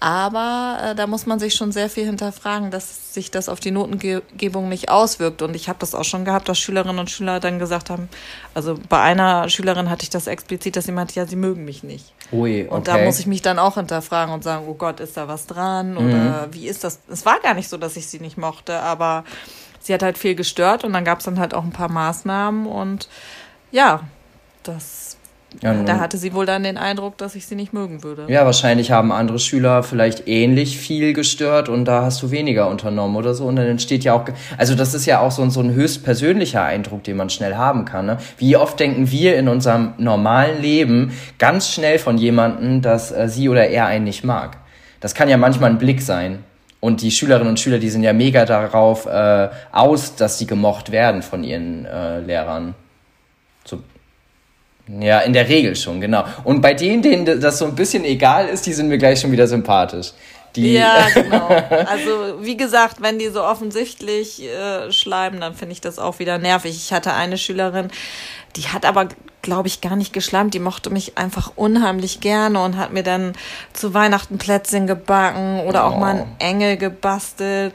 Aber 0.00 0.78
äh, 0.82 0.94
da 0.94 1.06
muss 1.06 1.26
man 1.26 1.38
sich 1.38 1.54
schon 1.54 1.72
sehr 1.72 1.88
viel 1.88 2.04
hinterfragen, 2.04 2.70
dass 2.70 3.14
sich 3.14 3.30
das 3.30 3.48
auf 3.48 3.60
die 3.60 3.70
Notengebung 3.70 4.68
nicht 4.68 4.90
auswirkt. 4.90 5.40
Und 5.40 5.54
ich 5.54 5.68
habe 5.68 5.78
das 5.78 5.94
auch 5.94 6.04
schon 6.04 6.24
gehabt, 6.24 6.48
dass 6.48 6.58
Schülerinnen 6.58 6.98
und 6.98 7.10
Schüler 7.10 7.40
dann 7.40 7.58
gesagt 7.58 7.88
haben, 7.90 8.08
also 8.54 8.78
bei 8.88 9.00
einer 9.00 9.48
Schülerin 9.48 9.88
hatte 9.88 10.02
ich 10.02 10.10
das 10.10 10.26
explizit, 10.26 10.76
dass 10.76 10.84
sie 10.86 10.92
meinte, 10.92 11.14
ja, 11.14 11.26
sie 11.26 11.36
mögen 11.36 11.64
mich 11.64 11.84
nicht. 11.84 12.12
Ui, 12.32 12.64
okay. 12.64 12.68
Und 12.68 12.88
da 12.88 12.98
muss 12.98 13.18
ich 13.18 13.26
mich 13.26 13.42
dann 13.42 13.58
auch 13.58 13.74
hinterfragen 13.74 14.34
und 14.34 14.44
sagen, 14.44 14.64
oh 14.68 14.74
Gott, 14.74 15.00
ist 15.00 15.16
da 15.16 15.28
was 15.28 15.46
dran? 15.46 15.96
Oder 15.96 16.46
mhm. 16.46 16.54
wie 16.54 16.68
ist 16.68 16.84
das? 16.84 17.00
Es 17.10 17.24
war 17.24 17.40
gar 17.40 17.54
nicht 17.54 17.68
so, 17.68 17.76
dass 17.76 17.96
ich 17.96 18.06
sie 18.06 18.20
nicht 18.20 18.36
mochte, 18.36 18.80
aber 18.80 19.24
sie 19.84 19.94
hat 19.94 20.02
halt 20.02 20.18
viel 20.18 20.34
gestört 20.34 20.82
und 20.82 20.92
dann 20.92 21.04
gab 21.04 21.18
es 21.18 21.26
dann 21.26 21.38
halt 21.38 21.54
auch 21.54 21.64
ein 21.64 21.72
paar 21.72 21.90
Maßnahmen 21.90 22.66
und 22.66 23.08
ja, 23.70 24.00
das 24.62 25.16
ja, 25.62 25.74
da 25.84 26.00
hatte 26.00 26.18
sie 26.18 26.34
wohl 26.34 26.46
dann 26.46 26.64
den 26.64 26.76
Eindruck, 26.76 27.16
dass 27.18 27.34
ich 27.34 27.46
sie 27.46 27.54
nicht 27.54 27.72
mögen 27.72 28.02
würde. 28.02 28.26
Ja, 28.28 28.44
wahrscheinlich 28.44 28.90
haben 28.90 29.12
andere 29.12 29.38
Schüler 29.38 29.82
vielleicht 29.82 30.26
ähnlich 30.26 30.78
viel 30.78 31.12
gestört 31.12 31.68
und 31.68 31.84
da 31.84 32.02
hast 32.02 32.22
du 32.22 32.30
weniger 32.30 32.68
unternommen 32.68 33.16
oder 33.16 33.34
so. 33.34 33.46
Und 33.46 33.56
dann 33.56 33.66
entsteht 33.66 34.04
ja 34.04 34.14
auch, 34.14 34.24
also 34.58 34.74
das 34.74 34.94
ist 34.94 35.06
ja 35.06 35.20
auch 35.20 35.30
so, 35.30 35.48
so 35.50 35.60
ein 35.60 35.72
höchst 35.72 36.04
persönlicher 36.04 36.64
Eindruck, 36.64 37.04
den 37.04 37.16
man 37.16 37.30
schnell 37.30 37.54
haben 37.54 37.84
kann. 37.84 38.06
Ne? 38.06 38.18
Wie 38.38 38.56
oft 38.56 38.80
denken 38.80 39.10
wir 39.10 39.36
in 39.36 39.48
unserem 39.48 39.94
normalen 39.98 40.60
Leben 40.60 41.12
ganz 41.38 41.68
schnell 41.68 41.98
von 41.98 42.18
jemandem, 42.18 42.82
dass 42.82 43.12
äh, 43.12 43.28
sie 43.28 43.48
oder 43.48 43.68
er 43.68 43.86
einen 43.86 44.04
nicht 44.04 44.24
mag? 44.24 44.56
Das 45.00 45.14
kann 45.14 45.28
ja 45.28 45.36
manchmal 45.36 45.70
ein 45.70 45.78
Blick 45.78 46.00
sein. 46.00 46.42
Und 46.84 47.00
die 47.00 47.10
Schülerinnen 47.10 47.48
und 47.48 47.58
Schüler, 47.58 47.78
die 47.78 47.88
sind 47.88 48.02
ja 48.02 48.12
mega 48.12 48.44
darauf 48.44 49.06
äh, 49.06 49.48
aus, 49.72 50.16
dass 50.16 50.36
sie 50.36 50.46
gemocht 50.46 50.92
werden 50.92 51.22
von 51.22 51.42
ihren 51.42 51.86
äh, 51.86 52.20
Lehrern. 52.20 52.74
So. 53.64 53.78
Ja, 55.00 55.20
in 55.20 55.32
der 55.32 55.48
Regel 55.48 55.76
schon, 55.76 56.02
genau. 56.02 56.24
Und 56.44 56.60
bei 56.60 56.74
denen, 56.74 57.00
denen 57.00 57.40
das 57.40 57.56
so 57.56 57.64
ein 57.64 57.74
bisschen 57.74 58.04
egal 58.04 58.48
ist, 58.48 58.66
die 58.66 58.74
sind 58.74 58.88
mir 58.88 58.98
gleich 58.98 59.18
schon 59.18 59.32
wieder 59.32 59.46
sympathisch. 59.46 60.12
Die 60.56 60.74
ja, 60.74 61.08
genau. 61.14 61.48
Also 61.48 62.38
wie 62.40 62.56
gesagt, 62.56 63.00
wenn 63.00 63.18
die 63.18 63.28
so 63.28 63.44
offensichtlich 63.44 64.42
äh, 64.42 64.92
schleimen, 64.92 65.40
dann 65.40 65.54
finde 65.54 65.72
ich 65.72 65.80
das 65.80 65.98
auch 65.98 66.18
wieder 66.18 66.38
nervig. 66.38 66.76
Ich 66.76 66.92
hatte 66.92 67.12
eine 67.12 67.38
Schülerin, 67.38 67.90
die 68.56 68.68
hat 68.68 68.84
aber, 68.84 69.08
glaube 69.42 69.68
ich, 69.68 69.80
gar 69.80 69.96
nicht 69.96 70.12
geschleimt. 70.12 70.54
Die 70.54 70.60
mochte 70.60 70.90
mich 70.90 71.18
einfach 71.18 71.52
unheimlich 71.56 72.20
gerne 72.20 72.62
und 72.62 72.76
hat 72.76 72.92
mir 72.92 73.02
dann 73.02 73.32
zu 73.72 73.94
Weihnachten 73.94 74.38
Plätzchen 74.38 74.86
gebacken 74.86 75.60
oder 75.60 75.84
auch 75.84 75.98
mal 75.98 76.10
einen 76.10 76.36
Engel 76.38 76.76
gebastelt. 76.76 77.74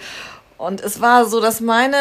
Und 0.60 0.82
es 0.82 1.00
war 1.00 1.24
so, 1.24 1.39
dass 1.39 1.62
meine 1.62 1.96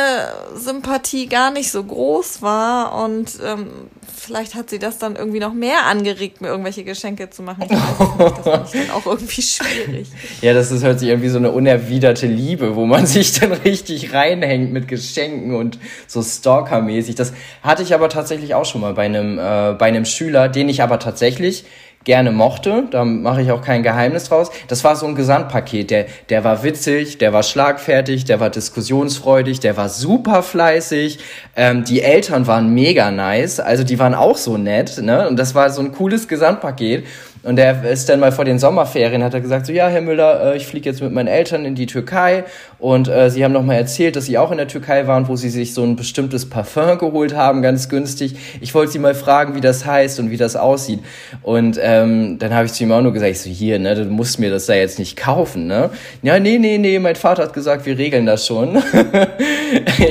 Sympathie 0.56 1.28
gar 1.28 1.52
nicht 1.52 1.70
so 1.70 1.84
groß 1.84 2.42
war 2.42 3.04
und 3.04 3.38
ähm, 3.46 3.68
vielleicht 4.16 4.56
hat 4.56 4.68
sie 4.68 4.80
das 4.80 4.98
dann 4.98 5.14
irgendwie 5.14 5.38
noch 5.38 5.52
mehr 5.52 5.86
angeregt, 5.86 6.40
mir 6.40 6.48
irgendwelche 6.48 6.82
Geschenke 6.82 7.30
zu 7.30 7.44
machen. 7.44 7.66
Ich 7.66 7.70
weiß 7.70 8.18
nicht, 8.18 8.38
das 8.38 8.44
fand 8.44 8.74
ich 8.74 8.80
dann 8.80 8.90
auch 8.90 9.06
irgendwie 9.06 9.42
schwierig. 9.42 10.08
Ja, 10.42 10.54
das 10.54 10.72
ist, 10.72 10.82
hört 10.82 10.98
sich 10.98 11.08
irgendwie 11.08 11.28
so 11.28 11.38
eine 11.38 11.52
unerwiderte 11.52 12.26
Liebe, 12.26 12.74
wo 12.74 12.84
man 12.84 13.06
sich 13.06 13.38
dann 13.38 13.52
richtig 13.52 14.12
reinhängt 14.12 14.72
mit 14.72 14.88
Geschenken 14.88 15.54
und 15.54 15.78
so 16.08 16.20
Stalker-mäßig. 16.20 17.14
Das 17.14 17.34
hatte 17.62 17.84
ich 17.84 17.94
aber 17.94 18.08
tatsächlich 18.08 18.56
auch 18.56 18.64
schon 18.64 18.80
mal 18.80 18.94
bei 18.94 19.04
einem, 19.04 19.38
äh, 19.38 19.74
bei 19.78 19.86
einem 19.86 20.04
Schüler, 20.04 20.48
den 20.48 20.68
ich 20.68 20.82
aber 20.82 20.98
tatsächlich 20.98 21.64
gerne 22.08 22.32
mochte, 22.32 22.84
da 22.90 23.04
mache 23.04 23.42
ich 23.42 23.52
auch 23.52 23.60
kein 23.60 23.82
Geheimnis 23.82 24.30
draus. 24.30 24.50
Das 24.66 24.82
war 24.82 24.96
so 24.96 25.04
ein 25.04 25.14
Gesamtpaket. 25.14 25.90
Der, 25.90 26.06
der 26.30 26.42
war 26.42 26.62
witzig, 26.62 27.18
der 27.18 27.34
war 27.34 27.42
schlagfertig, 27.42 28.24
der 28.24 28.40
war 28.40 28.48
diskussionsfreudig, 28.48 29.60
der 29.60 29.76
war 29.76 29.90
super 29.90 30.42
fleißig. 30.42 31.18
Ähm, 31.54 31.84
die 31.84 32.00
Eltern 32.00 32.46
waren 32.46 32.72
mega 32.72 33.10
nice, 33.10 33.60
also 33.60 33.84
die 33.84 33.98
waren 33.98 34.14
auch 34.14 34.38
so 34.38 34.56
nett. 34.56 35.02
Ne? 35.02 35.28
Und 35.28 35.38
das 35.38 35.54
war 35.54 35.68
so 35.68 35.82
ein 35.82 35.92
cooles 35.92 36.28
Gesamtpaket. 36.28 37.04
Und 37.42 37.58
er 37.58 37.84
ist 37.84 38.08
dann 38.08 38.20
mal 38.20 38.32
vor 38.32 38.44
den 38.44 38.58
Sommerferien, 38.58 39.22
hat 39.22 39.34
er 39.34 39.40
gesagt, 39.40 39.66
so, 39.66 39.72
ja, 39.72 39.88
Herr 39.88 40.00
Müller, 40.00 40.52
äh, 40.52 40.56
ich 40.56 40.66
fliege 40.66 40.88
jetzt 40.90 41.00
mit 41.00 41.12
meinen 41.12 41.28
Eltern 41.28 41.64
in 41.64 41.74
die 41.74 41.86
Türkei 41.86 42.44
und 42.78 43.08
äh, 43.08 43.30
Sie 43.30 43.44
haben 43.44 43.52
noch 43.52 43.62
mal 43.62 43.74
erzählt, 43.74 44.16
dass 44.16 44.26
Sie 44.26 44.38
auch 44.38 44.50
in 44.50 44.56
der 44.56 44.68
Türkei 44.68 45.06
waren, 45.06 45.28
wo 45.28 45.36
Sie 45.36 45.48
sich 45.48 45.74
so 45.74 45.82
ein 45.82 45.96
bestimmtes 45.96 46.48
Parfum 46.48 46.98
geholt 46.98 47.34
haben, 47.34 47.62
ganz 47.62 47.88
günstig. 47.88 48.36
Ich 48.60 48.74
wollte 48.74 48.92
Sie 48.92 48.98
mal 48.98 49.14
fragen, 49.14 49.54
wie 49.54 49.60
das 49.60 49.84
heißt 49.84 50.20
und 50.20 50.30
wie 50.30 50.36
das 50.36 50.56
aussieht. 50.56 51.00
Und 51.42 51.78
ähm, 51.82 52.38
dann 52.38 52.54
habe 52.54 52.66
ich 52.66 52.72
zu 52.72 52.84
ihm 52.84 52.92
auch 52.92 53.02
nur 53.02 53.12
gesagt, 53.12 53.32
ich 53.32 53.40
so, 53.40 53.50
hier, 53.50 53.78
ne, 53.78 53.94
du 53.94 54.04
musst 54.04 54.38
mir 54.38 54.50
das 54.50 54.66
da 54.66 54.74
jetzt 54.74 54.98
nicht 54.98 55.16
kaufen, 55.16 55.66
ne? 55.66 55.90
Ja, 56.22 56.38
nee, 56.38 56.58
nee, 56.58 56.78
nee, 56.78 56.98
mein 56.98 57.16
Vater 57.16 57.44
hat 57.44 57.52
gesagt, 57.52 57.86
wir 57.86 57.98
regeln 57.98 58.26
das 58.26 58.46
schon. 58.46 58.74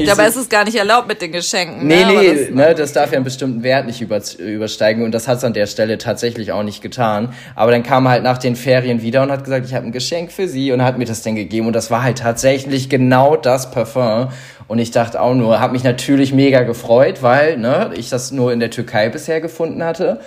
Dabei 0.05 0.29
so, 0.29 0.39
ist 0.39 0.46
es 0.46 0.50
gar 0.50 0.65
nicht 0.65 0.75
erlaubt 0.75 1.07
mit 1.07 1.22
den 1.22 1.31
Geschenken. 1.31 1.88
Nee, 1.88 2.03
ne? 2.03 2.13
nee, 2.13 2.34
das, 2.34 2.50
ne, 2.55 2.75
das 2.75 2.93
darf 2.93 3.12
ja 3.12 3.17
einen 3.17 3.25
bestimmten 3.25 3.63
Wert 3.63 3.86
nicht 3.86 4.01
über, 4.01 4.22
übersteigen 4.38 5.03
und 5.03 5.12
das 5.12 5.27
hat 5.27 5.38
es 5.38 5.43
an 5.43 5.53
der 5.53 5.67
Stelle 5.67 5.98
tatsächlich 5.98 6.51
auch 6.51 6.63
nicht 6.63 6.81
getan. 6.81 7.17
Aber 7.56 7.72
dann 7.72 7.84
kam 7.84 8.06
er 8.06 8.12
halt 8.12 8.24
nach 8.24 8.38
den 8.38 8.56
Ferien 8.56 9.02
wieder 9.02 9.24
und 9.24 9.32
hat 9.32 9.44
gesagt, 9.44 9.66
ich 9.66 9.74
habe 9.74 9.86
ein 9.86 9.92
Geschenk 9.92 10.32
für 10.32 10.48
Sie 10.48 10.72
und 10.72 10.84
hat 10.84 10.98
mir 10.98 11.06
das 11.06 11.22
dann 11.22 11.36
gegeben 11.36 11.68
und 11.68 11.74
das 11.74 11.92
war 11.92 12.04
halt 12.04 12.20
tatsächlich 12.20 12.90
genau 12.90 13.36
das 13.36 13.72
Parfum. 13.72 14.30
Und 14.68 14.80
ich 14.80 14.92
dachte 14.92 15.22
auch 15.22 15.34
nur, 15.34 15.60
habe 15.60 15.74
mich 15.74 15.84
natürlich 15.84 16.34
mega 16.34 16.64
gefreut, 16.64 17.24
weil 17.24 17.58
ne, 17.58 17.92
ich 17.96 18.10
das 18.10 18.32
nur 18.32 18.52
in 18.52 18.60
der 18.60 18.70
Türkei 18.70 19.10
bisher 19.10 19.40
gefunden 19.40 19.84
hatte 19.84 20.20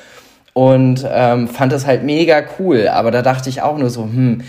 und 0.53 1.07
ähm, 1.09 1.49
fand 1.49 1.73
das 1.73 1.87
halt 1.87 2.03
mega 2.03 2.43
cool. 2.59 2.89
Aber 2.89 3.11
da 3.11 3.23
dachte 3.23 3.49
ich 3.49 3.63
auch 3.63 3.79
nur 3.79 3.91
so, 3.91 4.05
hm, 4.05 4.43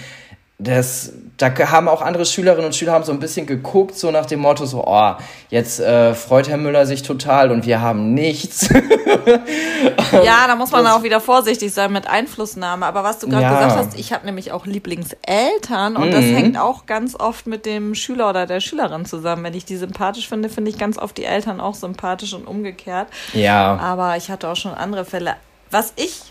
das, 0.59 1.13
da 1.41 1.71
haben 1.71 1.87
auch 1.87 2.01
andere 2.01 2.25
Schülerinnen 2.25 2.67
und 2.67 2.75
Schüler 2.75 2.91
haben 2.91 3.03
so 3.03 3.11
ein 3.11 3.19
bisschen 3.19 3.47
geguckt, 3.47 3.97
so 3.97 4.11
nach 4.11 4.25
dem 4.25 4.41
Motto, 4.41 4.65
so, 4.65 4.83
oh, 4.85 5.13
jetzt 5.49 5.79
äh, 5.79 6.13
freut 6.13 6.47
Herr 6.47 6.57
Müller 6.57 6.85
sich 6.85 7.01
total 7.01 7.51
und 7.51 7.65
wir 7.65 7.81
haben 7.81 8.13
nichts. 8.13 8.69
ja, 10.11 10.47
da 10.47 10.55
muss 10.55 10.71
man 10.71 10.83
das, 10.83 10.93
auch 10.93 11.03
wieder 11.03 11.19
vorsichtig 11.19 11.73
sein 11.73 11.91
mit 11.91 12.07
Einflussnahme. 12.07 12.85
Aber 12.85 13.03
was 13.03 13.19
du 13.19 13.27
gerade 13.27 13.43
ja. 13.43 13.53
gesagt 13.53 13.75
hast, 13.75 13.99
ich 13.99 14.13
habe 14.13 14.25
nämlich 14.25 14.51
auch 14.51 14.65
Lieblingseltern 14.67 15.95
und 15.95 16.09
mhm. 16.09 16.11
das 16.11 16.25
hängt 16.25 16.59
auch 16.59 16.85
ganz 16.85 17.15
oft 17.15 17.47
mit 17.47 17.65
dem 17.65 17.95
Schüler 17.95 18.29
oder 18.29 18.45
der 18.45 18.59
Schülerin 18.59 19.05
zusammen. 19.05 19.43
Wenn 19.43 19.55
ich 19.55 19.65
die 19.65 19.77
sympathisch 19.77 20.29
finde, 20.29 20.49
finde 20.49 20.69
ich 20.69 20.77
ganz 20.77 20.99
oft 20.99 21.17
die 21.17 21.25
Eltern 21.25 21.59
auch 21.59 21.75
sympathisch 21.75 22.33
und 22.33 22.45
umgekehrt. 22.45 23.07
Ja. 23.33 23.77
Aber 23.77 24.15
ich 24.17 24.29
hatte 24.29 24.47
auch 24.47 24.55
schon 24.55 24.73
andere 24.73 25.05
Fälle. 25.05 25.35
Was 25.71 25.93
ich 25.95 26.30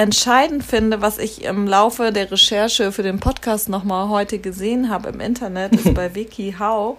entscheidend 0.00 0.64
finde, 0.64 1.02
was 1.02 1.18
ich 1.18 1.44
im 1.44 1.66
Laufe 1.66 2.10
der 2.10 2.30
Recherche 2.30 2.90
für 2.90 3.02
den 3.02 3.20
Podcast 3.20 3.68
nochmal 3.68 4.08
heute 4.08 4.38
gesehen 4.38 4.88
habe 4.88 5.10
im 5.10 5.20
Internet, 5.20 5.74
ist 5.74 5.92
bei 5.94 6.14
WikiHow, 6.14 6.96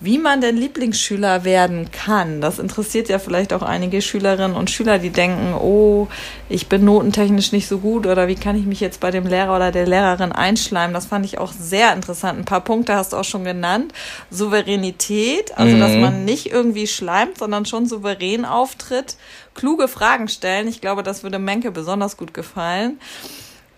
wie 0.00 0.18
man 0.18 0.40
denn 0.40 0.56
Lieblingsschüler 0.56 1.44
werden 1.44 1.90
kann. 1.90 2.40
Das 2.40 2.58
interessiert 2.58 3.08
ja 3.08 3.18
vielleicht 3.18 3.52
auch 3.52 3.62
einige 3.62 4.00
Schülerinnen 4.00 4.56
und 4.56 4.70
Schüler, 4.70 4.98
die 4.98 5.10
denken, 5.10 5.54
oh, 5.54 6.08
ich 6.48 6.68
bin 6.68 6.84
notentechnisch 6.84 7.52
nicht 7.52 7.68
so 7.68 7.78
gut 7.78 8.06
oder 8.06 8.26
wie 8.26 8.34
kann 8.34 8.56
ich 8.56 8.64
mich 8.64 8.80
jetzt 8.80 9.00
bei 9.00 9.10
dem 9.10 9.26
Lehrer 9.26 9.54
oder 9.54 9.72
der 9.72 9.86
Lehrerin 9.86 10.32
einschleimen. 10.32 10.94
Das 10.94 11.06
fand 11.06 11.26
ich 11.26 11.38
auch 11.38 11.52
sehr 11.52 11.92
interessant. 11.92 12.38
Ein 12.38 12.44
paar 12.46 12.62
Punkte 12.62 12.94
hast 12.94 13.12
du 13.12 13.18
auch 13.18 13.24
schon 13.24 13.44
genannt. 13.44 13.92
Souveränität, 14.30 15.56
also 15.58 15.76
mhm. 15.76 15.80
dass 15.80 15.92
man 15.96 16.24
nicht 16.24 16.50
irgendwie 16.50 16.86
schleimt, 16.86 17.38
sondern 17.38 17.66
schon 17.66 17.86
souverän 17.86 18.44
auftritt 18.44 19.16
kluge 19.54 19.88
Fragen 19.88 20.28
stellen. 20.28 20.68
Ich 20.68 20.80
glaube, 20.80 21.02
das 21.02 21.22
würde 21.22 21.38
Menke 21.38 21.70
besonders 21.70 22.16
gut 22.16 22.32
gefallen. 22.32 22.98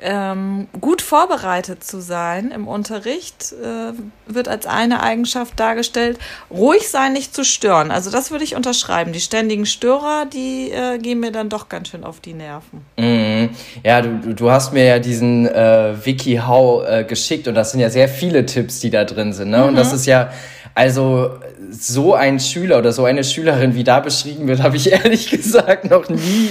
Ähm, 0.04 0.66
gut 0.80 1.00
vorbereitet 1.00 1.84
zu 1.84 2.00
sein 2.00 2.50
im 2.50 2.66
Unterricht 2.66 3.54
äh, 3.62 3.92
wird 4.26 4.48
als 4.48 4.66
eine 4.66 5.00
Eigenschaft 5.00 5.60
dargestellt. 5.60 6.18
Ruhig 6.50 6.88
sein, 6.88 7.12
nicht 7.12 7.34
zu 7.34 7.44
stören. 7.44 7.92
Also 7.92 8.10
das 8.10 8.32
würde 8.32 8.42
ich 8.42 8.56
unterschreiben. 8.56 9.12
Die 9.12 9.20
ständigen 9.20 9.64
Störer, 9.64 10.26
die 10.26 10.72
äh, 10.72 10.98
gehen 10.98 11.20
mir 11.20 11.30
dann 11.30 11.48
doch 11.48 11.68
ganz 11.68 11.88
schön 11.88 12.02
auf 12.02 12.18
die 12.18 12.34
Nerven. 12.34 12.84
Mhm. 12.98 13.50
Ja, 13.84 14.02
du, 14.02 14.34
du 14.34 14.50
hast 14.50 14.72
mir 14.72 14.84
ja 14.84 14.98
diesen 14.98 15.46
äh, 15.46 15.94
WikiHow 16.04 16.84
äh, 16.84 17.04
geschickt 17.04 17.46
und 17.46 17.54
das 17.54 17.70
sind 17.70 17.80
ja 17.80 17.88
sehr 17.88 18.08
viele 18.08 18.44
Tipps, 18.44 18.80
die 18.80 18.90
da 18.90 19.04
drin 19.04 19.32
sind. 19.32 19.50
Ne? 19.50 19.58
Mhm. 19.58 19.68
Und 19.68 19.76
das 19.76 19.92
ist 19.92 20.06
ja 20.06 20.32
also 20.74 21.38
so 21.70 22.14
ein 22.14 22.40
Schüler 22.40 22.78
oder 22.78 22.92
so 22.92 23.04
eine 23.04 23.24
Schülerin, 23.24 23.74
wie 23.74 23.84
da 23.84 24.00
beschrieben 24.00 24.48
wird, 24.48 24.62
habe 24.62 24.76
ich 24.76 24.90
ehrlich 24.90 25.30
gesagt 25.30 25.90
noch 25.90 26.08
nie 26.08 26.50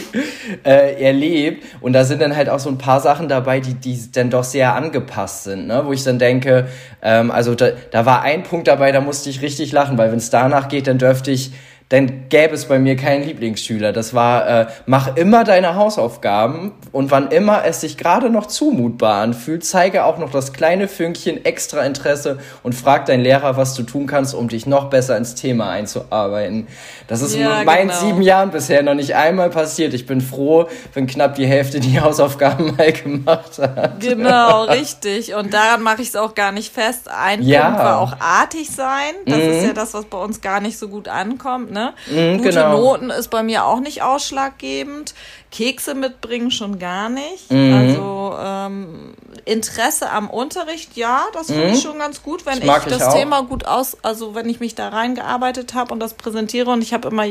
äh, 0.63 1.03
erlebt. 1.03 1.65
Und 1.81 1.93
da 1.93 2.03
sind 2.03 2.21
dann 2.21 2.35
halt 2.35 2.49
auch 2.49 2.59
so 2.59 2.69
ein 2.69 2.77
paar 2.77 2.99
Sachen 2.99 3.27
dabei, 3.27 3.59
die, 3.59 3.73
die 3.73 4.11
dann 4.11 4.29
doch 4.29 4.43
sehr 4.43 4.75
angepasst 4.75 5.45
sind, 5.45 5.67
ne? 5.67 5.83
wo 5.85 5.93
ich 5.93 6.03
dann 6.03 6.19
denke, 6.19 6.67
ähm, 7.01 7.31
also 7.31 7.55
da, 7.55 7.71
da 7.91 8.05
war 8.05 8.21
ein 8.21 8.43
Punkt 8.43 8.67
dabei, 8.67 8.91
da 8.91 9.01
musste 9.01 9.29
ich 9.29 9.41
richtig 9.41 9.71
lachen, 9.71 9.97
weil 9.97 10.11
wenn 10.11 10.19
es 10.19 10.29
danach 10.29 10.67
geht, 10.67 10.87
dann 10.87 10.97
dürfte 10.97 11.31
ich 11.31 11.51
dann 11.91 12.29
gäbe 12.29 12.55
es 12.55 12.69
bei 12.69 12.79
mir 12.79 12.95
keinen 12.95 13.25
Lieblingsschüler. 13.25 13.91
Das 13.91 14.13
war, 14.13 14.48
äh, 14.48 14.67
mach 14.86 15.17
immer 15.17 15.43
deine 15.43 15.75
Hausaufgaben 15.75 16.71
und 16.93 17.12
wann 17.12 17.31
immer 17.31 17.65
es 17.65 17.81
sich 17.81 17.98
gerade 17.98 18.29
noch 18.29 18.45
zumutbar 18.45 19.21
anfühlt, 19.21 19.65
zeige 19.65 20.05
auch 20.05 20.17
noch 20.17 20.31
das 20.31 20.53
kleine 20.53 20.88
Fünkchen 20.88 21.43
extra 21.43 21.81
Interesse 21.81 22.39
und 22.63 22.75
frag 22.75 23.07
deinen 23.07 23.24
Lehrer, 23.24 23.57
was 23.57 23.74
du 23.74 23.83
tun 23.83 24.07
kannst, 24.07 24.33
um 24.33 24.48
dich 24.48 24.65
noch 24.65 24.89
besser 24.89 25.17
ins 25.17 25.36
Thema 25.36 25.69
einzuarbeiten. 25.69 26.67
Das 27.10 27.21
ist 27.21 27.36
ja, 27.36 27.60
in 27.60 27.65
meinen 27.65 27.89
genau. 27.89 28.00
sieben 28.00 28.21
Jahren 28.21 28.51
bisher 28.51 28.83
noch 28.83 28.95
nicht 28.95 29.15
einmal 29.15 29.50
passiert. 29.50 29.93
Ich 29.93 30.05
bin 30.05 30.21
froh, 30.21 30.69
wenn 30.93 31.07
knapp 31.07 31.36
die 31.36 31.45
Hälfte 31.45 31.81
die 31.81 32.00
Hausaufgaben 32.00 32.74
mal 32.77 32.93
gemacht 32.93 33.57
hat. 33.60 34.00
Genau, 34.00 34.63
richtig. 34.63 35.36
Und 35.36 35.53
daran 35.53 35.81
mache 35.81 36.01
ich 36.01 36.07
es 36.07 36.15
auch 36.15 36.36
gar 36.36 36.53
nicht 36.53 36.74
fest. 36.74 37.10
Ein 37.10 37.43
ja. 37.43 37.65
Punkt 37.65 37.79
war 37.79 38.00
auch 38.00 38.13
artig 38.21 38.69
sein. 38.71 39.13
Das 39.25 39.36
mhm. 39.36 39.41
ist 39.41 39.65
ja 39.65 39.74
das, 39.74 39.93
was 39.93 40.05
bei 40.05 40.17
uns 40.17 40.39
gar 40.39 40.62
nicht 40.62 40.77
so 40.77 40.88
gut 40.88 41.10
ankommt. 41.10 41.69
Ne? 41.71 41.80
Ne? 41.81 41.93
Mhm, 42.07 42.38
Gute 42.38 42.50
genau. 42.50 42.77
Noten 42.77 43.09
ist 43.09 43.29
bei 43.29 43.43
mir 43.43 43.65
auch 43.65 43.79
nicht 43.79 44.01
ausschlaggebend. 44.01 45.13
Kekse 45.51 45.95
mitbringen 45.95 46.50
schon 46.50 46.79
gar 46.79 47.09
nicht. 47.09 47.51
Mhm. 47.51 47.73
Also 47.73 48.35
ähm, 48.41 49.13
Interesse 49.45 50.09
am 50.09 50.29
Unterricht, 50.29 50.95
ja, 50.95 51.23
das 51.33 51.47
finde 51.47 51.67
mhm. 51.67 51.73
ich 51.73 51.81
schon 51.81 52.00
ganz 52.00 52.23
gut, 52.23 52.45
wenn 52.45 52.59
das 52.61 52.85
ich 52.85 52.97
das 52.97 53.07
ich 53.07 53.19
Thema 53.19 53.41
gut 53.41 53.65
aus, 53.65 53.97
also 54.01 54.33
wenn 54.33 54.47
ich 54.50 54.59
mich 54.59 54.75
da 54.75 54.89
reingearbeitet 54.89 55.73
habe 55.73 55.93
und 55.93 56.00
das 56.00 56.13
präsentiere 56.13 56.71
und 56.71 56.81
ich 56.81 56.93
habe 56.93 57.09
immer 57.09 57.25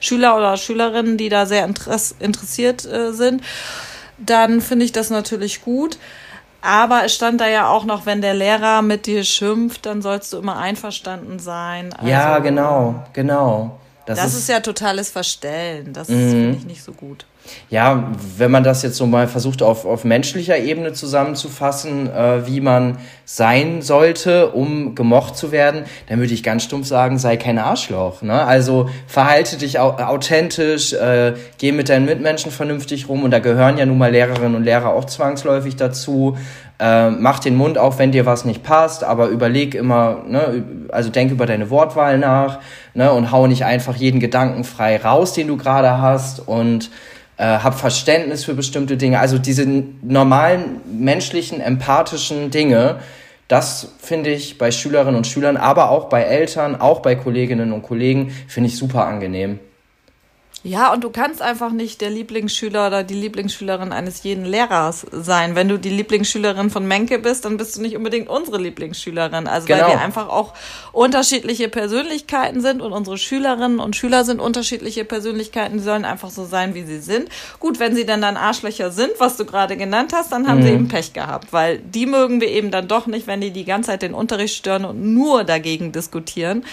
Schüler 0.00 0.36
oder 0.36 0.56
Schülerinnen, 0.56 1.16
die 1.16 1.28
da 1.28 1.44
sehr 1.44 1.64
interessiert 1.66 2.84
äh, 2.84 3.12
sind, 3.12 3.42
dann 4.18 4.60
finde 4.60 4.84
ich 4.84 4.92
das 4.92 5.10
natürlich 5.10 5.62
gut. 5.62 5.98
Aber 6.62 7.04
es 7.04 7.14
stand 7.14 7.40
da 7.40 7.48
ja 7.48 7.68
auch 7.68 7.84
noch, 7.84 8.06
wenn 8.06 8.20
der 8.20 8.34
Lehrer 8.34 8.82
mit 8.82 9.06
dir 9.06 9.22
schimpft, 9.24 9.86
dann 9.86 10.02
sollst 10.02 10.32
du 10.32 10.38
immer 10.38 10.56
einverstanden 10.56 11.38
sein. 11.38 11.92
Also, 11.92 12.08
ja, 12.08 12.38
genau, 12.40 13.04
genau. 13.12 13.78
Das, 14.06 14.18
das 14.18 14.34
ist, 14.34 14.40
ist, 14.40 14.48
ja 14.48 14.60
totales 14.60 15.10
Verstellen. 15.10 15.92
Das 15.92 16.08
mhm. 16.08 16.30
finde 16.30 16.56
ich 16.58 16.64
nicht 16.64 16.82
so 16.82 16.92
gut. 16.92 17.26
Ja, 17.70 18.12
wenn 18.38 18.50
man 18.50 18.64
das 18.64 18.82
jetzt 18.82 18.96
so 18.96 19.06
mal 19.06 19.28
versucht 19.28 19.62
auf, 19.62 19.84
auf 19.84 20.04
menschlicher 20.04 20.58
Ebene 20.58 20.92
zusammenzufassen, 20.92 22.08
äh, 22.10 22.46
wie 22.46 22.60
man 22.60 22.98
sein 23.24 23.82
sollte, 23.82 24.50
um 24.50 24.94
gemocht 24.94 25.36
zu 25.36 25.52
werden, 25.52 25.84
dann 26.08 26.18
würde 26.18 26.34
ich 26.34 26.42
ganz 26.42 26.64
stumpf 26.64 26.86
sagen, 26.86 27.18
sei 27.18 27.36
kein 27.36 27.58
Arschloch. 27.58 28.22
Ne? 28.22 28.44
Also 28.44 28.88
verhalte 29.06 29.58
dich 29.58 29.78
authentisch, 29.78 30.92
äh, 30.92 31.34
geh 31.58 31.72
mit 31.72 31.88
deinen 31.88 32.06
Mitmenschen 32.06 32.50
vernünftig 32.50 33.08
rum 33.08 33.24
und 33.24 33.30
da 33.30 33.38
gehören 33.38 33.78
ja 33.78 33.86
nun 33.86 33.98
mal 33.98 34.10
Lehrerinnen 34.10 34.54
und 34.54 34.64
Lehrer 34.64 34.92
auch 34.92 35.04
zwangsläufig 35.04 35.76
dazu. 35.76 36.36
Äh, 36.78 37.10
mach 37.10 37.38
den 37.38 37.56
Mund 37.56 37.78
auf, 37.78 37.98
wenn 37.98 38.12
dir 38.12 38.26
was 38.26 38.44
nicht 38.44 38.62
passt, 38.62 39.02
aber 39.02 39.28
überleg 39.28 39.74
immer, 39.74 40.22
ne, 40.28 40.62
also 40.90 41.08
denk 41.08 41.30
über 41.30 41.46
deine 41.46 41.70
Wortwahl 41.70 42.18
nach 42.18 42.58
ne, 42.92 43.12
und 43.12 43.32
hau 43.32 43.46
nicht 43.46 43.64
einfach 43.64 43.96
jeden 43.96 44.20
Gedanken 44.20 44.62
frei 44.62 44.98
raus, 44.98 45.32
den 45.32 45.48
du 45.48 45.56
gerade 45.56 46.02
hast 46.02 46.46
und 46.46 46.90
äh, 47.38 47.44
hab 47.44 47.78
Verständnis 47.78 48.44
für 48.44 48.52
bestimmte 48.52 48.98
Dinge. 48.98 49.20
Also 49.20 49.38
diese 49.38 49.66
normalen 50.02 50.82
menschlichen, 50.86 51.60
empathischen 51.62 52.50
Dinge, 52.50 52.96
das 53.48 53.92
finde 53.98 54.30
ich 54.30 54.58
bei 54.58 54.70
Schülerinnen 54.70 55.16
und 55.16 55.26
Schülern, 55.26 55.56
aber 55.56 55.90
auch 55.90 56.10
bei 56.10 56.22
Eltern, 56.22 56.78
auch 56.78 57.00
bei 57.00 57.14
Kolleginnen 57.14 57.72
und 57.72 57.82
Kollegen, 57.82 58.32
finde 58.48 58.68
ich 58.68 58.76
super 58.76 59.06
angenehm. 59.06 59.60
Ja, 60.66 60.92
und 60.92 61.04
du 61.04 61.10
kannst 61.10 61.42
einfach 61.42 61.70
nicht 61.70 62.00
der 62.00 62.10
Lieblingsschüler 62.10 62.88
oder 62.88 63.04
die 63.04 63.14
Lieblingsschülerin 63.14 63.92
eines 63.92 64.24
jeden 64.24 64.44
Lehrers 64.44 65.06
sein. 65.12 65.54
Wenn 65.54 65.68
du 65.68 65.78
die 65.78 65.90
Lieblingsschülerin 65.90 66.70
von 66.70 66.88
Menke 66.88 67.20
bist, 67.20 67.44
dann 67.44 67.56
bist 67.56 67.76
du 67.76 67.82
nicht 67.82 67.96
unbedingt 67.96 68.28
unsere 68.28 68.58
Lieblingsschülerin. 68.58 69.46
Also 69.46 69.68
genau. 69.68 69.82
weil 69.82 69.90
wir 69.90 70.00
einfach 70.00 70.28
auch 70.28 70.54
unterschiedliche 70.90 71.68
Persönlichkeiten 71.68 72.60
sind 72.62 72.82
und 72.82 72.92
unsere 72.92 73.16
Schülerinnen 73.16 73.78
und 73.78 73.94
Schüler 73.94 74.24
sind 74.24 74.40
unterschiedliche 74.40 75.04
Persönlichkeiten, 75.04 75.78
die 75.78 75.84
sollen 75.84 76.04
einfach 76.04 76.30
so 76.30 76.44
sein, 76.44 76.74
wie 76.74 76.82
sie 76.82 76.98
sind. 76.98 77.28
Gut, 77.60 77.78
wenn 77.78 77.94
sie 77.94 78.04
dann 78.04 78.20
dann 78.20 78.36
Arschlöcher 78.36 78.90
sind, 78.90 79.12
was 79.18 79.36
du 79.36 79.44
gerade 79.44 79.76
genannt 79.76 80.12
hast, 80.12 80.32
dann 80.32 80.48
haben 80.48 80.58
mhm. 80.58 80.62
sie 80.64 80.72
eben 80.72 80.88
Pech 80.88 81.12
gehabt, 81.12 81.52
weil 81.52 81.78
die 81.78 82.06
mögen 82.06 82.40
wir 82.40 82.48
eben 82.48 82.72
dann 82.72 82.88
doch 82.88 83.06
nicht, 83.06 83.28
wenn 83.28 83.40
die 83.40 83.52
die 83.52 83.66
ganze 83.66 83.90
Zeit 83.90 84.02
den 84.02 84.14
Unterricht 84.14 84.56
stören 84.56 84.84
und 84.84 85.14
nur 85.14 85.44
dagegen 85.44 85.92
diskutieren. 85.92 86.64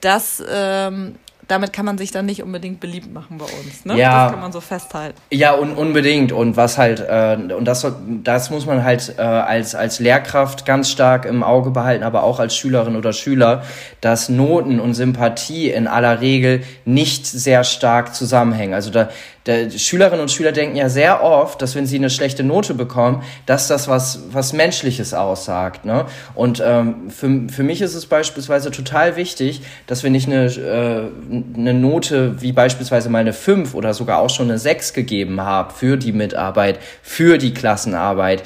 Das 0.00 0.42
ähm, 0.50 1.14
damit 1.48 1.72
kann 1.72 1.84
man 1.84 1.96
sich 1.96 2.10
dann 2.10 2.26
nicht 2.26 2.42
unbedingt 2.42 2.80
beliebt 2.80 3.12
machen 3.12 3.38
bei 3.38 3.44
uns. 3.44 3.84
Ne? 3.84 3.96
Ja, 3.96 4.24
das 4.24 4.32
kann 4.32 4.40
man 4.40 4.52
so 4.52 4.60
festhalten. 4.60 5.18
Ja, 5.30 5.54
un 5.54 5.72
unbedingt. 5.72 6.32
Und 6.32 6.56
was 6.56 6.76
halt, 6.76 7.00
äh, 7.00 7.36
und 7.52 7.64
das, 7.66 7.86
das 8.24 8.50
muss 8.50 8.66
man 8.66 8.82
halt 8.82 9.14
äh, 9.18 9.22
als, 9.22 9.74
als 9.74 10.00
Lehrkraft 10.00 10.66
ganz 10.66 10.90
stark 10.90 11.24
im 11.24 11.42
Auge 11.42 11.70
behalten, 11.70 12.02
aber 12.02 12.24
auch 12.24 12.40
als 12.40 12.56
Schülerin 12.56 12.96
oder 12.96 13.12
Schüler, 13.12 13.62
dass 14.00 14.28
Noten 14.28 14.80
und 14.80 14.94
Sympathie 14.94 15.70
in 15.70 15.86
aller 15.86 16.20
Regel 16.20 16.62
nicht 16.84 17.26
sehr 17.26 17.62
stark 17.62 18.14
zusammenhängen. 18.14 18.74
Also 18.74 18.90
da, 18.90 19.08
der, 19.46 19.70
Schülerinnen 19.70 20.20
und 20.20 20.30
Schüler 20.30 20.52
denken 20.52 20.76
ja 20.76 20.88
sehr 20.88 21.22
oft, 21.22 21.62
dass 21.62 21.74
wenn 21.74 21.86
sie 21.86 21.96
eine 21.96 22.10
schlechte 22.10 22.42
Note 22.42 22.74
bekommen, 22.74 23.22
dass 23.46 23.68
das 23.68 23.88
was, 23.88 24.24
was 24.32 24.52
Menschliches 24.52 25.14
aussagt. 25.14 25.84
Ne? 25.84 26.04
Und 26.34 26.62
ähm, 26.64 27.10
für, 27.10 27.48
für 27.48 27.62
mich 27.62 27.80
ist 27.80 27.94
es 27.94 28.06
beispielsweise 28.06 28.70
total 28.70 29.16
wichtig, 29.16 29.62
dass 29.86 30.02
wenn 30.02 30.14
ich 30.14 30.26
eine, 30.26 30.46
äh, 30.46 31.08
eine 31.56 31.74
Note 31.74 32.40
wie 32.42 32.52
beispielsweise 32.52 33.08
mal 33.08 33.20
eine 33.20 33.32
5 33.32 33.74
oder 33.74 33.94
sogar 33.94 34.18
auch 34.18 34.30
schon 34.30 34.48
eine 34.50 34.58
6 34.58 34.92
gegeben 34.92 35.40
habe 35.40 35.72
für 35.72 35.96
die 35.96 36.12
Mitarbeit, 36.12 36.78
für 37.02 37.38
die 37.38 37.54
Klassenarbeit, 37.54 38.42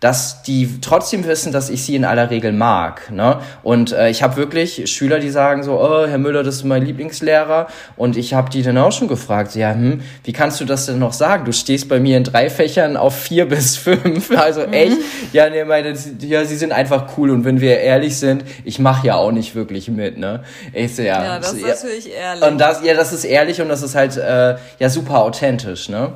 dass 0.00 0.42
die 0.42 0.80
trotzdem 0.80 1.26
wissen, 1.26 1.52
dass 1.52 1.68
ich 1.68 1.84
sie 1.84 1.94
in 1.94 2.06
aller 2.06 2.30
Regel 2.30 2.52
mag. 2.52 3.12
Ne? 3.12 3.38
Und 3.62 3.92
äh, 3.92 4.08
ich 4.08 4.22
habe 4.22 4.36
wirklich 4.36 4.90
Schüler, 4.90 5.20
die 5.20 5.28
sagen 5.28 5.62
so, 5.62 5.78
oh, 5.78 6.06
Herr 6.06 6.16
Müller, 6.16 6.42
das 6.42 6.56
ist 6.56 6.64
mein 6.64 6.84
Lieblingslehrer. 6.84 7.66
Und 7.96 8.16
ich 8.16 8.32
habe 8.32 8.48
die 8.48 8.62
dann 8.62 8.78
auch 8.78 8.92
schon 8.92 9.08
gefragt, 9.08 9.54
ja, 9.54 9.72
hm, 9.72 10.00
wie 10.24 10.32
kannst 10.32 10.58
du 10.58 10.64
das 10.64 10.86
denn 10.86 10.98
noch 10.98 11.12
sagen? 11.12 11.44
Du 11.44 11.52
stehst 11.52 11.90
bei 11.90 12.00
mir 12.00 12.16
in 12.16 12.24
drei 12.24 12.48
Fächern 12.48 12.96
auf 12.96 13.14
vier 13.14 13.44
bis 13.48 13.76
fünf. 13.76 14.30
Also 14.36 14.66
mhm. 14.66 14.72
echt, 14.72 14.96
ja, 15.34 15.50
nee, 15.50 15.64
meine, 15.64 15.94
ja, 16.20 16.44
sie 16.46 16.56
sind 16.56 16.72
einfach 16.72 17.18
cool. 17.18 17.30
Und 17.30 17.44
wenn 17.44 17.60
wir 17.60 17.78
ehrlich 17.80 18.16
sind, 18.16 18.44
ich 18.64 18.78
mache 18.78 19.06
ja 19.06 19.16
auch 19.16 19.32
nicht 19.32 19.54
wirklich 19.54 19.88
mit. 19.88 20.16
Ne? 20.16 20.42
Ich 20.72 20.96
so, 20.96 21.02
ja, 21.02 21.22
ja, 21.22 21.38
das 21.38 21.52
ist 21.52 21.60
ja, 21.60 21.68
natürlich 21.68 22.14
ehrlich. 22.14 22.48
Und 22.48 22.58
das, 22.58 22.82
ja, 22.82 22.94
das 22.94 23.12
ist 23.12 23.24
ehrlich 23.24 23.60
und 23.60 23.68
das 23.68 23.82
ist 23.82 23.94
halt 23.94 24.16
äh, 24.16 24.56
ja 24.78 24.88
super 24.88 25.18
authentisch. 25.18 25.90
Ne? 25.90 26.14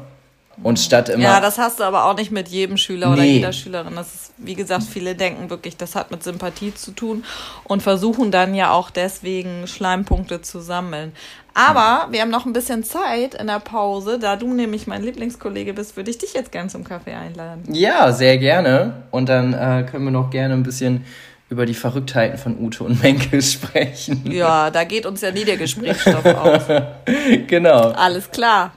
Und 0.62 0.78
statt 0.78 1.08
immer. 1.08 1.22
Ja, 1.24 1.40
das 1.40 1.58
hast 1.58 1.80
du 1.80 1.84
aber 1.84 2.04
auch 2.06 2.16
nicht 2.16 2.30
mit 2.30 2.48
jedem 2.48 2.76
Schüler 2.76 3.12
oder 3.12 3.22
jeder 3.22 3.52
Schülerin. 3.52 3.94
Das 3.96 4.14
ist, 4.14 4.32
wie 4.38 4.54
gesagt, 4.54 4.84
viele 4.84 5.14
denken 5.14 5.50
wirklich, 5.50 5.76
das 5.76 5.94
hat 5.94 6.10
mit 6.10 6.22
Sympathie 6.22 6.74
zu 6.74 6.92
tun 6.92 7.24
und 7.64 7.82
versuchen 7.82 8.30
dann 8.30 8.54
ja 8.54 8.70
auch 8.70 8.90
deswegen 8.90 9.66
Schleimpunkte 9.66 10.42
zu 10.42 10.60
sammeln. 10.60 11.12
Aber 11.54 12.08
wir 12.10 12.20
haben 12.20 12.30
noch 12.30 12.46
ein 12.46 12.52
bisschen 12.52 12.82
Zeit 12.82 13.34
in 13.34 13.46
der 13.46 13.60
Pause. 13.60 14.18
Da 14.18 14.36
du 14.36 14.52
nämlich 14.52 14.86
mein 14.86 15.02
Lieblingskollege 15.04 15.72
bist, 15.72 15.96
würde 15.96 16.10
ich 16.10 16.18
dich 16.18 16.34
jetzt 16.34 16.50
gerne 16.50 16.68
zum 16.68 16.82
Kaffee 16.82 17.14
einladen. 17.14 17.62
Ja, 17.72 18.10
sehr 18.12 18.38
gerne. 18.38 19.04
Und 19.12 19.28
dann 19.28 19.54
äh, 19.54 19.86
können 19.88 20.04
wir 20.04 20.10
noch 20.10 20.30
gerne 20.30 20.54
ein 20.54 20.64
bisschen 20.64 21.04
über 21.48 21.66
die 21.66 21.74
Verrücktheiten 21.74 22.38
von 22.38 22.58
Ute 22.58 22.82
und 22.82 23.02
Menke 23.02 23.40
sprechen. 23.42 24.22
Ja, 24.30 24.70
da 24.70 24.82
geht 24.82 25.06
uns 25.06 25.20
ja 25.20 25.30
nie 25.30 25.44
der 25.44 25.56
Gesprächsstoff 25.56 26.24
aus. 26.24 26.62
genau. 27.46 27.90
Alles 27.90 28.30
klar. 28.30 28.72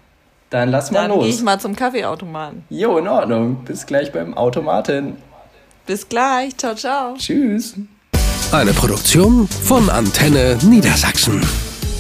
Dann 0.50 0.70
lass 0.70 0.92
mal 0.92 1.02
Dann 1.02 1.12
los. 1.12 1.24
gehe 1.26 1.34
ich 1.34 1.42
mal 1.44 1.60
zum 1.60 1.76
Kaffeeautomaten. 1.76 2.64
Jo, 2.70 2.98
in 2.98 3.08
Ordnung. 3.08 3.64
Bis 3.66 3.86
gleich 3.86 4.12
beim 4.14 4.34
Automaten. 4.34 5.18
Bis 5.86 6.08
gleich. 6.08 6.56
Ciao, 6.58 6.76
ciao. 6.76 7.16
Tschüss. 7.18 7.76
Eine 8.52 8.74
Produktion 8.74 9.48
von 9.48 9.90
Antenne 9.90 10.58
Niedersachsen. 10.64 11.42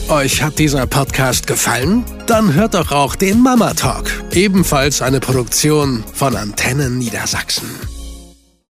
Euch 0.09 0.41
hat 0.41 0.57
dieser 0.59 0.87
Podcast 0.87 1.47
gefallen? 1.47 2.05
Dann 2.27 2.53
hört 2.53 2.73
doch 2.75 2.93
auch 2.93 3.15
den 3.17 3.41
Mama 3.41 3.73
Talk, 3.73 4.05
ebenfalls 4.31 5.01
eine 5.01 5.19
Produktion 5.19 6.05
von 6.13 6.37
Antenne 6.37 6.89
Niedersachsen. 6.89 7.69